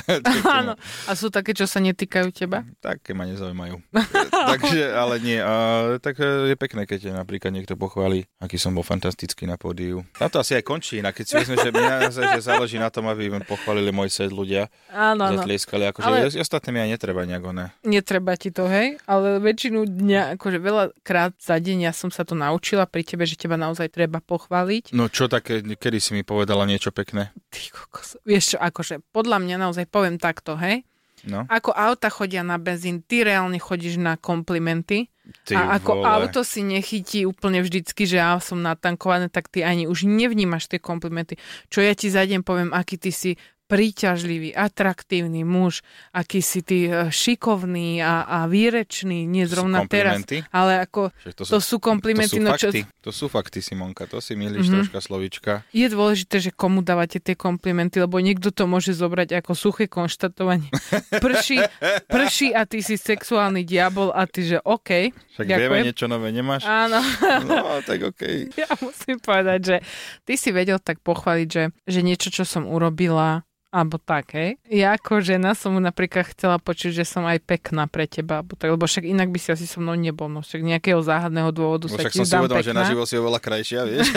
Áno. 0.64 0.80
A 1.04 1.12
sú 1.12 1.28
také, 1.28 1.52
čo 1.52 1.68
sa 1.68 1.76
netýkajú 1.76 2.32
teba? 2.32 2.64
Také 2.80 3.12
ma 3.12 3.28
nezaujímajú. 3.28 3.84
Takže, 4.56 4.96
ale 4.96 5.20
nie. 5.20 5.44
Uh, 5.44 6.00
tak 6.00 6.16
je 6.24 6.56
pekné, 6.56 6.88
keď 6.88 7.12
napríklad 7.12 7.52
niekto 7.52 7.76
pochváli, 7.76 8.24
aký 8.40 8.56
som 8.56 8.72
bol 8.72 8.80
fantastický 8.80 9.44
na 9.44 9.60
pódiu. 9.60 10.08
Na 10.16 10.32
to 10.32 10.40
asi 10.40 10.56
aj 10.56 10.64
končí, 10.64 11.04
na 11.04 11.12
keď 11.12 11.24
si 11.28 11.34
vezme, 11.36 11.60
že 11.60 11.68
mňa 11.68 12.08
že 12.08 12.24
záleží 12.40 12.80
na 12.80 12.88
tom, 12.88 13.12
aby 13.12 13.28
pochválili 13.44 13.92
môj 13.92 14.08
set 14.08 14.32
ľudia. 14.32 14.72
Áno, 14.88 15.28
áno. 15.28 15.44
Zatlieskali. 15.44 15.84
Akože 15.92 16.08
ale... 16.08 16.32
ostatné 16.40 16.72
mi 16.72 16.80
aj 16.80 16.96
netreba 16.96 17.28
nejak 17.28 17.44
oné. 17.44 17.76
Netreba 17.84 18.40
ti 18.40 18.56
to, 18.56 18.64
hej? 18.72 18.96
Ale 19.04 19.36
väčšinu 19.44 19.84
dňa, 19.84 20.40
akože 20.40 20.58
veľa 20.64 20.84
krát 21.04 21.36
za 21.36 21.60
deň 21.60 21.84
ja 21.84 21.92
som 21.92 22.08
sa 22.08 22.24
to 22.24 22.32
naučila 22.32 22.88
pri 22.88 23.04
tebe, 23.04 23.28
že 23.28 23.36
teba 23.36 23.60
naozaj 23.60 23.92
treba 23.92 24.24
pochváliť. 24.24 24.96
No 24.96 25.12
čo 25.12 25.28
také, 25.28 25.60
kedy 25.60 25.98
si 26.00 26.16
mi 26.16 26.24
povedala 26.24 26.64
niečo 26.64 26.88
pekné? 26.88 27.33
Ty 27.50 27.60
kokos. 27.70 28.18
Vieš 28.26 28.54
čo, 28.54 28.58
akože 28.58 29.00
podľa 29.14 29.38
mňa 29.42 29.56
naozaj 29.60 29.86
poviem 29.90 30.18
takto, 30.18 30.54
hej? 30.58 30.86
No. 31.24 31.48
Ako 31.48 31.72
auta 31.72 32.12
chodia 32.12 32.44
na 32.44 32.60
benzín, 32.60 33.00
ty 33.00 33.24
reálne 33.24 33.56
chodíš 33.56 33.96
na 33.96 34.20
komplimenty. 34.20 35.08
Ty 35.48 35.56
a 35.56 35.80
ako 35.80 35.92
vole. 35.96 36.04
auto 36.04 36.40
si 36.44 36.60
nechytí 36.60 37.24
úplne 37.24 37.64
vždycky, 37.64 38.04
že 38.04 38.20
ja 38.20 38.36
som 38.44 38.60
natankované, 38.60 39.32
tak 39.32 39.48
ty 39.48 39.64
ani 39.64 39.88
už 39.88 40.04
nevnímaš 40.04 40.68
tie 40.68 40.76
komplimenty. 40.76 41.40
Čo 41.72 41.80
ja 41.80 41.96
ti 41.96 42.12
za 42.12 42.28
deň 42.28 42.44
poviem, 42.44 42.70
aký 42.76 43.00
ty 43.00 43.08
si 43.08 43.40
príťažlivý, 43.74 44.54
atraktívny 44.54 45.42
muž, 45.42 45.82
aký 46.14 46.38
si 46.38 46.62
ty 46.62 46.86
e, 46.86 47.10
šikovný 47.10 47.98
a, 47.98 48.22
a 48.22 48.38
výrečný, 48.46 49.26
nie 49.26 49.50
zrovna 49.50 49.82
teraz, 49.90 50.22
ale 50.54 50.78
ako 50.86 51.10
to 51.34 51.42
sú, 51.42 51.50
to 51.50 51.58
sú 51.58 51.76
komplimenty. 51.82 52.38
To 52.38 52.46
sú, 52.46 52.46
no, 52.46 52.54
čo... 52.54 52.68
to 53.02 53.10
sú 53.10 53.26
fakty, 53.26 53.58
Simonka, 53.58 54.06
to 54.06 54.22
si 54.22 54.38
milíš 54.38 54.70
mm-hmm. 54.70 54.86
troška 54.86 55.00
slovička. 55.02 55.52
Je 55.74 55.90
dôležité, 55.90 56.38
že 56.38 56.54
komu 56.54 56.86
dávate 56.86 57.18
tie 57.18 57.34
komplimenty, 57.34 57.98
lebo 57.98 58.22
niekto 58.22 58.54
to 58.54 58.70
môže 58.70 58.94
zobrať 58.94 59.42
ako 59.42 59.58
suché 59.58 59.90
konštatovanie. 59.90 60.70
Prší, 61.24 61.58
prší 62.06 62.54
a 62.54 62.68
ty 62.68 62.78
si 62.78 62.94
sexuálny 62.94 63.66
diabol 63.66 64.14
a 64.14 64.22
ty, 64.30 64.46
že 64.46 64.62
OK. 64.62 65.10
Však 65.34 65.46
ďakujem. 65.50 65.58
vieme, 65.66 65.86
niečo 65.90 66.06
nové 66.06 66.30
nemáš? 66.30 66.62
Áno. 66.62 67.02
No, 67.44 67.80
tak 67.82 68.02
OK. 68.04 68.54
Ja 68.54 68.70
musím 68.78 69.18
povedať, 69.18 69.60
že 69.64 69.76
ty 70.22 70.38
si 70.38 70.54
vedel 70.54 70.78
tak 70.78 71.00
pochváliť, 71.02 71.48
že, 71.48 71.64
že 71.88 72.00
niečo, 72.04 72.28
čo 72.30 72.44
som 72.46 72.68
urobila, 72.68 73.42
alebo 73.74 73.98
tak, 73.98 74.38
hej. 74.38 74.54
Ja 74.70 74.94
ako 74.94 75.18
žena 75.18 75.58
som 75.58 75.74
mu 75.74 75.82
napríklad 75.82 76.30
chcela 76.30 76.62
počuť, 76.62 77.02
že 77.02 77.02
som 77.02 77.26
aj 77.26 77.42
pekná 77.42 77.90
pre 77.90 78.06
teba, 78.06 78.38
alebo 78.38 78.54
tak, 78.54 78.70
lebo 78.70 78.86
však 78.86 79.02
inak 79.02 79.34
by 79.34 79.38
si 79.42 79.50
asi 79.50 79.66
so 79.66 79.82
mnou 79.82 79.98
nebol, 79.98 80.30
no 80.30 80.46
však 80.46 80.62
nejakého 80.62 81.02
záhadného 81.02 81.50
dôvodu 81.50 81.90
no, 81.90 81.98
sa 81.98 82.06
však 82.06 82.14
som 82.14 82.22
si 82.22 82.34
uvedal, 82.38 82.62
že 82.62 82.70
na 82.70 82.86
živo 82.86 83.02
si 83.02 83.18
oveľa 83.18 83.42
krajšia, 83.42 83.82
vieš. 83.82 84.14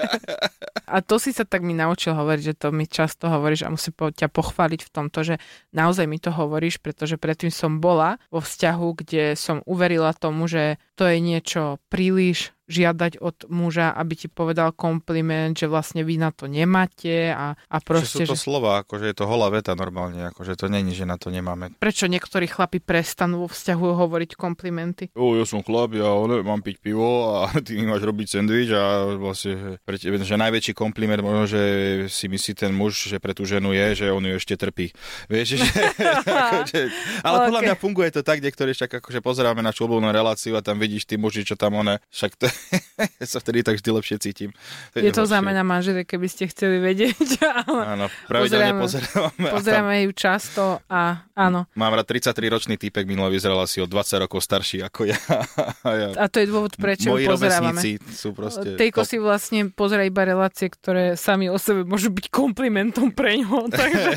a 0.94 0.98
to 0.98 1.22
si 1.22 1.30
sa 1.30 1.46
tak 1.46 1.62
mi 1.62 1.78
naučil 1.78 2.10
hovoriť, 2.10 2.42
že 2.42 2.54
to 2.58 2.74
mi 2.74 2.90
často 2.90 3.30
hovoríš 3.30 3.62
a 3.62 3.70
musím 3.70 3.94
po, 3.94 4.10
ťa 4.10 4.26
pochváliť 4.26 4.80
v 4.82 4.90
tomto, 4.90 5.22
že 5.22 5.34
naozaj 5.70 6.10
mi 6.10 6.18
to 6.18 6.34
hovoríš, 6.34 6.82
pretože 6.82 7.14
predtým 7.22 7.54
som 7.54 7.78
bola 7.78 8.18
vo 8.34 8.42
vzťahu, 8.42 8.86
kde 8.98 9.38
som 9.38 9.62
uverila 9.62 10.10
tomu, 10.10 10.50
že 10.50 10.82
to 11.00 11.08
je 11.08 11.16
niečo 11.16 11.80
príliš 11.88 12.52
žiadať 12.70 13.18
od 13.18 13.50
muža, 13.50 13.90
aby 13.90 14.14
ti 14.14 14.28
povedal 14.30 14.70
kompliment, 14.70 15.58
že 15.58 15.66
vlastne 15.66 16.06
vy 16.06 16.22
na 16.22 16.30
to 16.30 16.46
nemáte 16.46 17.34
a, 17.34 17.58
a 17.58 17.76
proste... 17.82 18.22
Čo 18.22 18.30
sú 18.30 18.30
to 18.30 18.38
že... 18.38 18.44
slova, 18.46 18.86
akože 18.86 19.10
je 19.10 19.16
to 19.18 19.26
holá 19.26 19.50
veta 19.50 19.74
normálne, 19.74 20.30
akože 20.30 20.54
to 20.54 20.70
není, 20.70 20.94
že 20.94 21.02
na 21.02 21.18
to 21.18 21.34
nemáme. 21.34 21.74
Prečo 21.82 22.06
niektorí 22.06 22.46
chlapi 22.46 22.78
prestanú 22.78 23.44
vo 23.44 23.48
vzťahu 23.50 23.84
hovoriť 24.06 24.38
komplimenty? 24.38 25.10
O, 25.18 25.34
ja 25.34 25.42
som 25.42 25.66
chlap, 25.66 25.98
ja 25.98 26.06
mám 26.46 26.62
piť 26.62 26.78
pivo 26.78 27.42
a 27.42 27.50
ty 27.66 27.74
mi 27.74 27.90
máš 27.90 28.06
robiť 28.06 28.38
sendvič 28.38 28.70
a 28.70 29.18
vlastne 29.18 29.82
pre 29.82 29.98
tebe, 29.98 30.22
že 30.22 30.38
najväčší 30.38 30.72
kompliment 30.78 31.26
možno, 31.26 31.50
že 31.50 31.62
si 32.06 32.30
myslí 32.30 32.54
ten 32.54 32.70
muž, 32.70 33.10
že 33.10 33.18
pre 33.18 33.34
tú 33.34 33.42
ženu 33.42 33.74
je, 33.74 34.06
že 34.06 34.14
on 34.14 34.22
ju 34.22 34.38
ešte 34.38 34.54
trpí. 34.54 34.94
Vieš, 35.26 35.58
že... 35.58 35.66
akože... 36.30 36.80
Ale 37.26 37.36
okay. 37.42 37.46
podľa 37.50 37.62
mňa 37.66 37.74
funguje 37.74 38.08
to 38.14 38.22
tak, 38.22 38.38
niektorí 38.38 38.78
však 38.78 39.02
akože 39.02 39.18
pozeráme 39.18 39.58
na 39.58 39.74
čulbovnú 39.74 40.06
reláciu 40.14 40.54
a 40.54 40.62
tam 40.62 40.78
vidíš 40.90 41.06
tí 41.06 41.14
muži, 41.14 41.46
čo 41.46 41.54
tam 41.54 41.78
one, 41.78 42.02
však 42.10 42.34
to 42.34 42.50
ja 43.22 43.26
sa 43.30 43.38
vtedy 43.38 43.62
tak 43.62 43.78
vždy 43.78 43.90
lepšie 43.94 44.16
cítim. 44.18 44.50
To 44.90 44.98
je, 44.98 45.06
je 45.06 45.12
to 45.14 45.22
za 45.22 45.38
mňa 45.38 45.62
manželé, 45.62 46.02
keby 46.02 46.26
ste 46.26 46.50
chceli 46.50 46.82
vedieť. 46.82 47.38
áno, 47.94 48.10
pravidelne 48.26 48.74
pozeráme. 48.74 49.50
Pozeráme 49.54 49.94
ju 50.02 50.10
často 50.10 50.82
a 50.90 51.22
áno. 51.38 51.70
Mám 51.78 51.94
rád 51.94 52.10
33-ročný 52.10 52.74
týpek, 52.74 53.06
minulý 53.06 53.38
vyzeral 53.38 53.62
asi 53.62 53.78
o 53.78 53.86
20 53.86 54.26
rokov 54.26 54.42
starší 54.42 54.82
ako 54.82 55.06
ja. 55.06 55.20
a, 55.86 55.90
ja. 55.94 56.08
a 56.18 56.26
to 56.26 56.42
je 56.42 56.46
dôvod, 56.50 56.74
prečo 56.74 57.14
Moji 57.14 57.30
ju 57.30 57.38
pozerávame. 57.38 57.80
sú 58.10 58.34
proste... 58.34 58.74
Tejko 58.74 59.06
si 59.06 59.22
vlastne 59.22 59.70
pozera 59.70 60.02
iba 60.02 60.26
relácie, 60.26 60.66
ktoré 60.66 61.14
sami 61.14 61.46
o 61.46 61.54
sebe 61.54 61.86
môžu 61.86 62.10
byť 62.10 62.26
komplimentom 62.34 63.14
pre 63.14 63.38
ňo. 63.38 63.70
Takže 63.70 64.10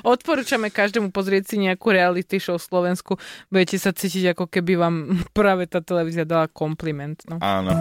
odporúčame 0.00 0.72
každému 0.72 1.12
pozrieť 1.12 1.52
si 1.52 1.56
nejakú 1.60 1.92
reality 1.92 2.40
show 2.40 2.56
v 2.56 2.64
Slovensku. 2.64 3.12
Budete 3.52 3.76
sa 3.76 3.92
cítiť, 3.92 4.32
ako 4.32 4.48
keby 4.48 4.72
vám 4.78 5.25
práve 5.38 5.66
tá 5.70 5.82
televízia 5.82 6.26
dala 6.26 6.46
kompliment. 6.50 7.18
No. 7.26 7.38
Áno. 7.42 7.72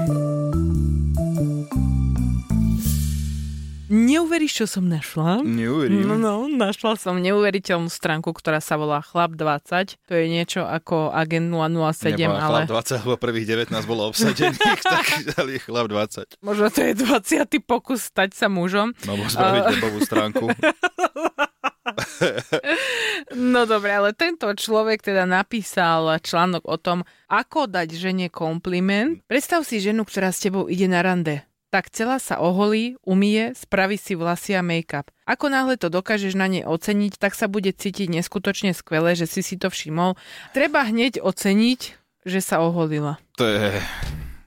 Neuveríš, 3.85 4.65
čo 4.65 4.65
som 4.65 4.89
našla? 4.89 5.45
Neuverím. 5.45 6.09
No, 6.09 6.17
no, 6.17 6.49
našla 6.49 6.97
som 6.97 7.21
neuveriteľnú 7.21 7.85
stránku, 7.85 8.33
ktorá 8.33 8.57
sa 8.57 8.81
volá 8.81 8.97
Chlap20. 9.05 10.01
To 10.09 10.13
je 10.17 10.25
niečo 10.25 10.65
ako 10.65 11.13
Agent 11.13 11.53
007, 11.53 12.17
Nebola 12.17 12.41
ale... 12.41 12.59
Chlap 12.65 12.81
20, 12.81 13.05
lebo 13.05 13.15
prvých 13.21 13.45
19 13.69 13.85
bolo 13.85 14.09
obsadených, 14.09 14.81
tak 14.89 15.05
dali 15.37 15.61
Chlap 15.61 15.85
20. 15.85 16.41
Možno 16.41 16.65
to 16.73 16.81
je 16.81 16.93
20. 16.97 17.45
pokus 17.61 18.09
stať 18.09 18.33
sa 18.33 18.49
mužom. 18.49 18.97
No, 19.05 19.21
spraviť 19.21 19.61
uh... 19.61 19.69
webovú 19.77 19.99
stránku. 20.01 20.49
No 23.33 23.65
dobre, 23.65 23.89
ale 23.89 24.13
tento 24.13 24.45
človek 24.53 25.01
teda 25.01 25.25
napísal 25.25 26.21
článok 26.21 26.63
o 26.69 26.77
tom, 26.77 27.01
ako 27.25 27.65
dať 27.65 27.89
žene 27.97 28.27
kompliment. 28.29 29.23
Predstav 29.25 29.65
si 29.65 29.81
ženu, 29.81 30.05
ktorá 30.05 30.29
s 30.29 30.45
tebou 30.45 30.69
ide 30.69 30.85
na 30.85 31.01
rande. 31.01 31.41
Tak 31.73 31.91
celá 31.91 32.21
sa 32.21 32.39
oholí, 32.39 32.95
umie, 33.03 33.51
spraví 33.57 33.99
si 33.99 34.15
vlasy 34.15 34.55
a 34.55 34.63
make-up. 34.63 35.11
Ako 35.27 35.51
náhle 35.51 35.75
to 35.75 35.91
dokážeš 35.91 36.37
na 36.37 36.47
nej 36.47 36.63
oceniť, 36.63 37.19
tak 37.19 37.35
sa 37.35 37.51
bude 37.51 37.73
cítiť 37.73 38.07
neskutočne 38.07 38.71
skvelé, 38.71 39.17
že 39.17 39.27
si 39.27 39.41
si 39.43 39.59
to 39.59 39.67
všimol. 39.67 40.15
Treba 40.55 40.87
hneď 40.87 41.19
oceniť, 41.19 41.81
že 42.23 42.39
sa 42.39 42.63
oholila. 42.63 43.19
To 43.35 43.43
je 43.43 43.75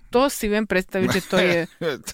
to 0.09 0.33
si 0.33 0.49
viem 0.49 0.65
predstaviť, 0.65 1.09
že 1.13 1.23
to 1.33 1.37
je 1.37 1.57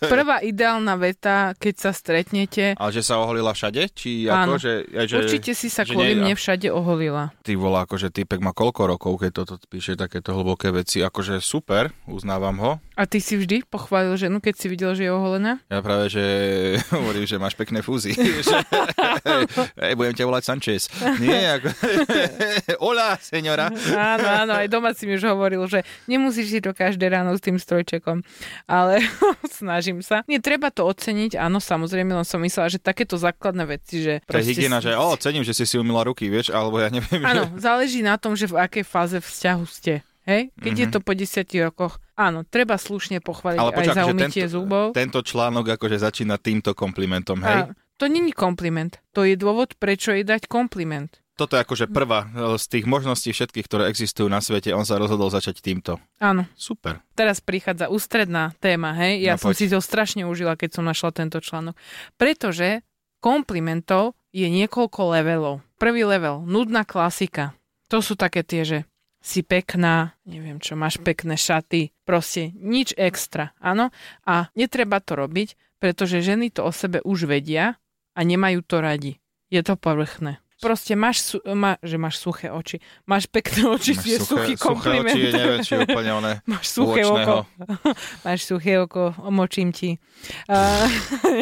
prvá 0.02 0.42
ideálna 0.42 0.98
veta, 0.98 1.54
keď 1.54 1.74
sa 1.78 1.90
stretnete. 1.94 2.74
Ale 2.74 2.90
že 2.90 3.06
sa 3.06 3.22
oholila 3.22 3.54
všade? 3.54 3.94
Či 3.94 4.26
Áno. 4.26 4.54
ako, 4.54 4.62
že, 4.62 4.72
že, 5.06 5.16
Určite 5.22 5.52
si 5.54 5.70
sa 5.70 5.86
kvôli 5.86 6.18
mne 6.18 6.34
všade 6.34 6.68
oholila. 6.74 7.30
Ty 7.46 7.54
volá, 7.54 7.86
akože 7.86 8.10
typek 8.10 8.42
má 8.42 8.50
koľko 8.50 8.90
rokov, 8.90 9.22
keď 9.22 9.30
toto 9.32 9.54
píše 9.70 9.94
takéto 9.94 10.34
hlboké 10.34 10.74
veci. 10.74 11.00
Akože 11.06 11.38
super, 11.38 11.94
uznávam 12.10 12.56
ho. 12.58 12.72
A 12.94 13.06
ty 13.06 13.18
si 13.18 13.38
vždy 13.38 13.66
pochválil 13.66 14.14
ženu, 14.18 14.38
keď 14.38 14.54
si 14.54 14.66
videl, 14.70 14.94
že 14.94 15.06
je 15.06 15.12
oholená? 15.14 15.62
Ja 15.70 15.82
práve, 15.82 16.10
že 16.10 16.22
hovorím, 16.96 17.26
že 17.26 17.38
máš 17.38 17.54
pekné 17.54 17.82
fúzy. 17.82 18.14
Hej, 19.82 19.94
budem 19.94 20.14
ťa 20.14 20.26
volať 20.26 20.42
Sanchez. 20.46 20.90
Nie, 21.22 21.58
ako... 21.58 21.70
Hola, 22.82 23.18
senora. 23.22 23.70
áno, 23.94 24.26
áno, 24.26 24.52
aj 24.58 24.66
doma 24.66 24.90
si 24.94 25.06
mi 25.06 25.14
už 25.14 25.26
hovoril, 25.30 25.62
že 25.70 25.86
nemusíš 26.10 26.46
si 26.50 26.58
to 26.58 26.74
každé 26.74 27.06
ráno 27.10 27.34
s 27.34 27.42
tým 27.42 27.58
stroj 27.58 27.83
dvojčekom, 27.84 28.24
ale 28.64 29.04
snažím 29.60 30.00
sa. 30.00 30.24
Nie, 30.24 30.40
treba 30.40 30.72
to 30.72 30.88
oceniť, 30.88 31.36
áno, 31.36 31.60
samozrejme, 31.60 32.16
len 32.16 32.24
som 32.24 32.40
myslela, 32.40 32.72
že 32.72 32.80
takéto 32.80 33.20
základné 33.20 33.64
veci, 33.68 34.00
že... 34.00 34.24
To 34.24 34.40
je 34.40 34.48
hygiena, 34.48 34.80
si... 34.80 34.88
že 34.88 34.96
o, 34.96 35.12
cením, 35.20 35.44
že 35.44 35.52
si 35.52 35.68
si 35.68 35.76
umila 35.76 36.02
ruky, 36.08 36.32
vieš, 36.32 36.48
alebo 36.48 36.80
ja 36.80 36.88
neviem. 36.88 37.20
Áno, 37.20 37.52
že... 37.52 37.60
záleží 37.60 38.00
na 38.00 38.16
tom, 38.16 38.32
že 38.32 38.48
v 38.48 38.56
akej 38.56 38.84
fáze 38.88 39.20
vzťahu 39.20 39.64
ste. 39.68 40.00
Hej? 40.24 40.48
Keď 40.56 40.72
mm-hmm. 40.72 40.80
je 40.80 40.86
mhm. 40.88 40.94
to 40.96 40.98
po 41.04 41.12
10 41.12 41.68
rokoch, 41.68 41.94
áno, 42.16 42.48
treba 42.48 42.80
slušne 42.80 43.20
pochváliť 43.20 43.60
Ale 43.60 43.72
počak, 43.76 43.92
aj 43.92 43.96
za 44.00 44.04
umytie 44.08 44.44
tento, 44.48 44.54
zubov. 44.56 44.84
Tento 44.96 45.20
článok 45.20 45.76
akože 45.76 46.00
začína 46.00 46.40
týmto 46.40 46.72
komplimentom, 46.72 47.44
hej? 47.44 47.68
A, 47.68 47.76
to 48.00 48.10
není 48.10 48.34
kompliment. 48.34 48.98
To 49.14 49.22
je 49.22 49.38
dôvod, 49.38 49.76
prečo 49.78 50.10
jej 50.10 50.26
dať 50.26 50.50
kompliment. 50.50 51.12
Toto 51.34 51.58
je 51.58 51.66
akože 51.66 51.90
prvá 51.90 52.30
e, 52.30 52.54
z 52.62 52.64
tých 52.70 52.84
možností 52.86 53.34
všetkých, 53.34 53.66
ktoré 53.66 53.90
existujú 53.90 54.30
na 54.30 54.38
svete. 54.38 54.70
On 54.70 54.86
sa 54.86 55.02
rozhodol 55.02 55.34
začať 55.34 55.58
týmto. 55.58 55.98
Áno. 56.22 56.46
Super. 56.54 57.02
Teraz 57.18 57.42
prichádza 57.42 57.90
ústredná 57.90 58.54
téma, 58.62 58.94
hej? 58.94 59.26
Ja 59.26 59.34
no, 59.34 59.42
som 59.42 59.50
poď. 59.50 59.58
si 59.58 59.66
to 59.66 59.82
strašne 59.82 60.22
užila, 60.30 60.54
keď 60.54 60.78
som 60.78 60.86
našla 60.86 61.10
tento 61.10 61.42
článok. 61.42 61.74
Pretože 62.14 62.86
komplimentov 63.18 64.14
je 64.30 64.46
niekoľko 64.46 65.00
levelov. 65.10 65.54
Prvý 65.82 66.06
level, 66.06 66.46
nudná 66.46 66.86
klasika. 66.86 67.58
To 67.90 67.98
sú 67.98 68.14
také 68.14 68.46
tie, 68.46 68.62
že 68.62 68.78
si 69.24 69.40
pekná, 69.40 70.14
neviem 70.28 70.60
čo, 70.60 70.76
máš 70.76 71.00
pekné 71.00 71.40
šaty, 71.40 71.96
proste 72.04 72.52
nič 72.60 72.92
extra, 72.94 73.56
áno? 73.56 73.88
A 74.28 74.52
netreba 74.52 75.00
to 75.00 75.16
robiť, 75.16 75.80
pretože 75.80 76.20
ženy 76.20 76.52
to 76.52 76.68
o 76.68 76.70
sebe 76.70 77.00
už 77.00 77.24
vedia 77.24 77.80
a 78.12 78.20
nemajú 78.20 78.60
to 78.60 78.84
radi. 78.84 79.12
Je 79.48 79.64
to 79.64 79.80
povrchné. 79.80 80.43
Proste 80.62 80.94
máš, 80.94 81.34
su- 81.34 81.42
má, 81.50 81.74
že 81.82 81.98
máš 81.98 82.22
suché 82.22 82.46
oči. 82.46 82.78
Máš 83.10 83.26
pekné 83.26 83.66
oči, 83.66 83.98
máš 83.98 84.06
je 84.06 84.18
suché, 84.22 84.28
suchý 84.30 84.54
kompliment. 84.54 85.10
Suché 85.10 85.18
oči 85.18 85.20
je 85.20 85.32
neviem, 85.34 85.60
či 85.66 85.72
úplne 85.82 86.10
oné 86.14 86.32
Máš 86.54 86.64
suché 86.70 87.02
oko. 87.02 87.36
máš 88.26 88.40
suché 88.46 88.72
oko, 88.78 89.18
omočím 89.18 89.74
ti. 89.74 89.98
Uh, 90.46 90.86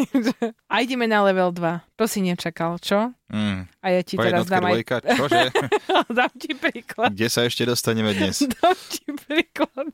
a 0.72 0.80
ideme 0.80 1.04
na 1.04 1.20
level 1.28 1.52
2. 1.52 1.92
To 2.00 2.04
si 2.08 2.24
nečakal, 2.24 2.80
čo? 2.80 3.12
Mm. 3.28 3.68
A 3.84 3.86
ja 3.92 4.00
ti 4.00 4.16
po 4.16 4.24
teraz 4.24 4.48
dám 4.48 4.64
aj... 4.64 4.72
Dvojka, 4.80 4.96
čože? 5.04 5.42
dám 6.08 6.32
ti 6.40 6.50
príklad. 6.56 7.10
Kde 7.12 7.28
sa 7.28 7.44
ešte 7.44 7.68
dostaneme 7.68 8.16
dnes? 8.16 8.40
dám 8.60 8.78
ti 8.88 9.12
príklad. 9.28 9.92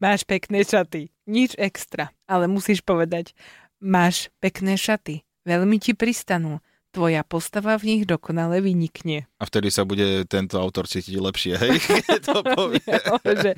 Máš 0.00 0.24
pekné 0.24 0.62
šaty. 0.62 1.10
Nič 1.26 1.58
extra. 1.58 2.14
Ale 2.24 2.46
musíš 2.46 2.80
povedať, 2.86 3.34
máš 3.82 4.30
pekné 4.38 4.78
šaty. 4.78 5.26
Veľmi 5.44 5.76
ti 5.82 5.92
pristanú 5.92 6.62
tvoja 6.90 7.22
postava 7.22 7.78
v 7.78 7.96
nich 7.96 8.02
dokonale 8.04 8.58
vynikne. 8.58 9.30
A 9.38 9.46
vtedy 9.46 9.70
sa 9.70 9.86
bude 9.86 10.26
tento 10.26 10.58
autor 10.58 10.90
cítiť 10.90 11.16
lepšie, 11.16 11.54
hej? 11.56 11.74
to 12.26 12.42
povie. 12.42 12.82
že, 13.46 13.54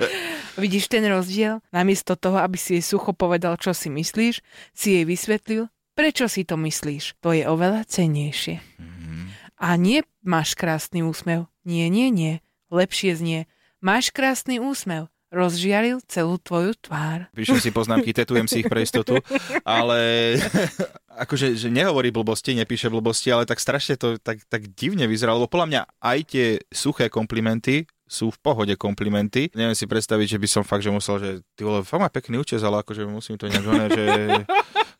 vidíš 0.60 0.92
ten 0.92 1.04
rozdiel? 1.08 1.64
Namiesto 1.72 2.14
toho, 2.14 2.38
aby 2.38 2.60
si 2.60 2.78
jej 2.78 2.84
sucho 2.84 3.16
povedal, 3.16 3.56
čo 3.56 3.72
si 3.72 3.88
myslíš, 3.88 4.44
si 4.76 4.88
jej 5.00 5.04
vysvetlil, 5.08 5.72
prečo 5.96 6.28
si 6.28 6.44
to 6.44 6.60
myslíš. 6.60 7.18
To 7.24 7.32
je 7.32 7.48
oveľa 7.48 7.88
cennejšie. 7.88 8.60
Mm-hmm. 8.60 9.22
A 9.58 9.68
nie 9.80 10.04
máš 10.20 10.52
krásny 10.54 11.00
úsmev. 11.00 11.48
Nie, 11.64 11.88
nie, 11.88 12.12
nie. 12.12 12.44
Lepšie 12.68 13.16
znie. 13.16 13.40
Máš 13.80 14.14
krásny 14.14 14.60
úsmev 14.60 15.12
rozžiaril 15.32 16.04
celú 16.04 16.36
tvoju 16.36 16.76
tvár. 16.76 17.32
Píšem 17.32 17.58
si 17.58 17.72
poznámky, 17.72 18.12
tetujem 18.12 18.44
si 18.44 18.60
ich 18.60 18.68
pre 18.68 18.84
istotu, 18.84 19.16
ale 19.64 20.36
akože 21.18 21.54
že 21.58 21.68
nehovorí 21.68 22.08
blbosti, 22.08 22.56
nepíše 22.56 22.88
blbosti, 22.88 23.28
ale 23.28 23.44
tak 23.44 23.60
strašne 23.60 24.00
to 24.00 24.16
tak, 24.20 24.40
tak 24.48 24.72
divne 24.72 25.04
vyzerá, 25.04 25.36
lebo 25.36 25.50
podľa 25.50 25.68
mňa 25.68 25.82
aj 26.00 26.18
tie 26.28 26.46
suché 26.72 27.12
komplimenty 27.12 27.84
sú 28.12 28.28
v 28.28 28.38
pohode 28.44 28.74
komplimenty. 28.76 29.48
Neviem 29.56 29.72
si 29.72 29.88
predstaviť, 29.88 30.36
že 30.36 30.38
by 30.40 30.48
som 30.48 30.62
fakt, 30.68 30.84
že 30.84 30.92
musel, 30.92 31.16
že 31.16 31.30
ty 31.56 31.64
vole, 31.64 31.80
fakt 31.80 32.02
má 32.04 32.12
pekný 32.12 32.44
účes, 32.44 32.60
ale 32.60 32.84
akože 32.84 33.08
musím 33.08 33.40
to 33.40 33.48
nejak, 33.48 33.88
že 33.88 34.04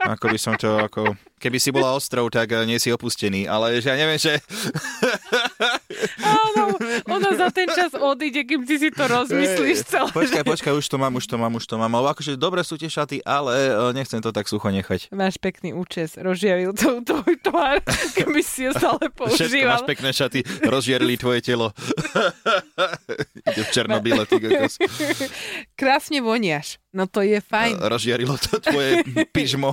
ako 0.03 0.27
by 0.33 0.39
som 0.41 0.55
to, 0.57 0.81
ako... 0.81 1.15
Keby 1.37 1.59
si 1.61 1.71
bola 1.71 1.93
ostrov, 1.95 2.33
tak 2.33 2.51
eh, 2.57 2.65
nie 2.65 2.81
si 2.81 2.89
opustený, 2.89 3.47
ale 3.47 3.85
že 3.85 3.93
ja 3.93 3.97
neviem, 4.01 4.17
že... 4.17 4.41
Áno, 6.23 6.77
ona 7.07 7.31
za 7.35 7.49
ten 7.55 7.69
čas 7.71 7.95
odíde, 7.95 8.43
kým 8.45 8.67
si 8.67 8.77
si 8.79 8.89
to 8.91 9.07
rozmyslíš 9.07 9.87
celé. 9.87 10.11
Počkaj, 10.11 10.45
počkaj, 10.45 10.73
už 10.77 10.87
to 10.87 10.97
mám, 10.99 11.15
už 11.17 11.27
to 11.27 11.37
mám, 11.39 11.53
už 11.55 11.65
to 11.67 11.77
mám. 11.79 11.93
Ale 11.95 12.13
akože 12.13 12.35
dobre 12.37 12.63
sú 12.67 12.77
tie 12.77 12.91
šaty, 12.91 13.23
ale 13.23 13.73
eh, 13.73 13.91
nechcem 13.95 14.21
to 14.21 14.35
tak 14.35 14.51
sucho 14.51 14.69
nechať. 14.69 15.13
Máš 15.15 15.39
pekný 15.39 15.73
účes, 15.73 16.19
rozžiavil 16.19 16.75
to 16.75 17.01
tvoj 17.03 17.35
tvár, 17.43 17.81
keby 18.15 18.41
si 18.43 18.67
ho 18.69 18.73
stále 18.75 19.09
používal. 19.13 19.39
Všetko 19.49 19.67
máš 19.69 19.85
pekné 19.87 20.11
šaty, 20.13 20.41
rozžierili 20.67 21.15
tvoje 21.17 21.41
telo. 21.45 21.71
Ide 23.53 23.63
v 23.63 23.71
černobíle, 23.73 24.23
ty 24.27 24.39
Krásne 25.75 26.19
voniaš. 26.23 26.83
No 26.93 27.09
to 27.09 27.25
je 27.25 27.41
fajn. 27.41 27.81
Rozžiarilo 27.81 28.37
to 28.37 28.61
tvoje 28.61 29.01
pyžmo. 29.35 29.73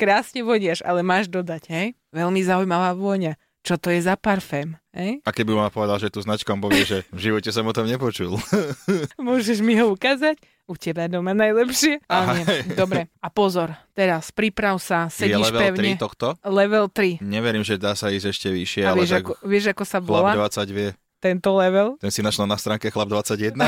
Krásne 0.00 0.40
voniaš, 0.40 0.80
ale 0.80 1.04
máš 1.04 1.28
dodať, 1.28 1.62
hej? 1.68 1.86
Veľmi 2.08 2.40
zaujímavá 2.40 2.96
vôňa. 2.96 3.36
Čo 3.66 3.82
to 3.82 3.90
je 3.90 3.98
za 3.98 4.14
parfém, 4.14 4.78
hej? 4.94 5.18
A 5.26 5.34
keby 5.34 5.58
ma 5.58 5.74
povedal, 5.74 5.98
že 5.98 6.06
tu 6.06 6.22
značkom 6.22 6.62
povie, 6.62 6.86
že 6.86 7.02
v 7.10 7.18
živote 7.18 7.50
som 7.50 7.66
o 7.66 7.74
tom 7.74 7.90
nepočul. 7.90 8.38
Môžeš 9.18 9.58
mi 9.58 9.74
ho 9.74 9.90
ukázať? 9.90 10.38
U 10.70 10.78
teba 10.78 11.10
doma 11.10 11.34
najlepšie. 11.34 11.98
Ale 12.06 12.46
nie. 12.46 12.46
Dobre. 12.78 13.10
A 13.18 13.26
pozor, 13.26 13.74
teraz 13.90 14.30
priprav 14.30 14.78
sa, 14.78 15.10
sedíš 15.10 15.50
je 15.50 15.50
level 15.50 15.62
pevne. 15.66 15.90
3 15.98 16.04
tohto? 16.06 16.26
Level 16.46 16.86
3. 16.86 17.26
Neverím, 17.26 17.66
že 17.66 17.74
dá 17.74 17.98
sa 17.98 18.06
ísť 18.14 18.26
ešte 18.30 18.48
vyššie. 18.54 18.82
A 18.86 18.94
ale 18.94 19.02
vieš, 19.02 19.14
ako, 19.18 19.32
vieš, 19.42 19.64
ako 19.74 19.82
sa 19.82 19.98
volá? 19.98 20.30
Chlap 20.30 20.54
20 20.54 20.70
vie. 20.70 20.88
Tento 21.26 21.58
level? 21.58 21.98
Ten 21.98 22.14
si 22.14 22.22
našla 22.22 22.46
na 22.46 22.54
stránke 22.54 22.86
Chlap 22.86 23.10
21? 23.10 23.58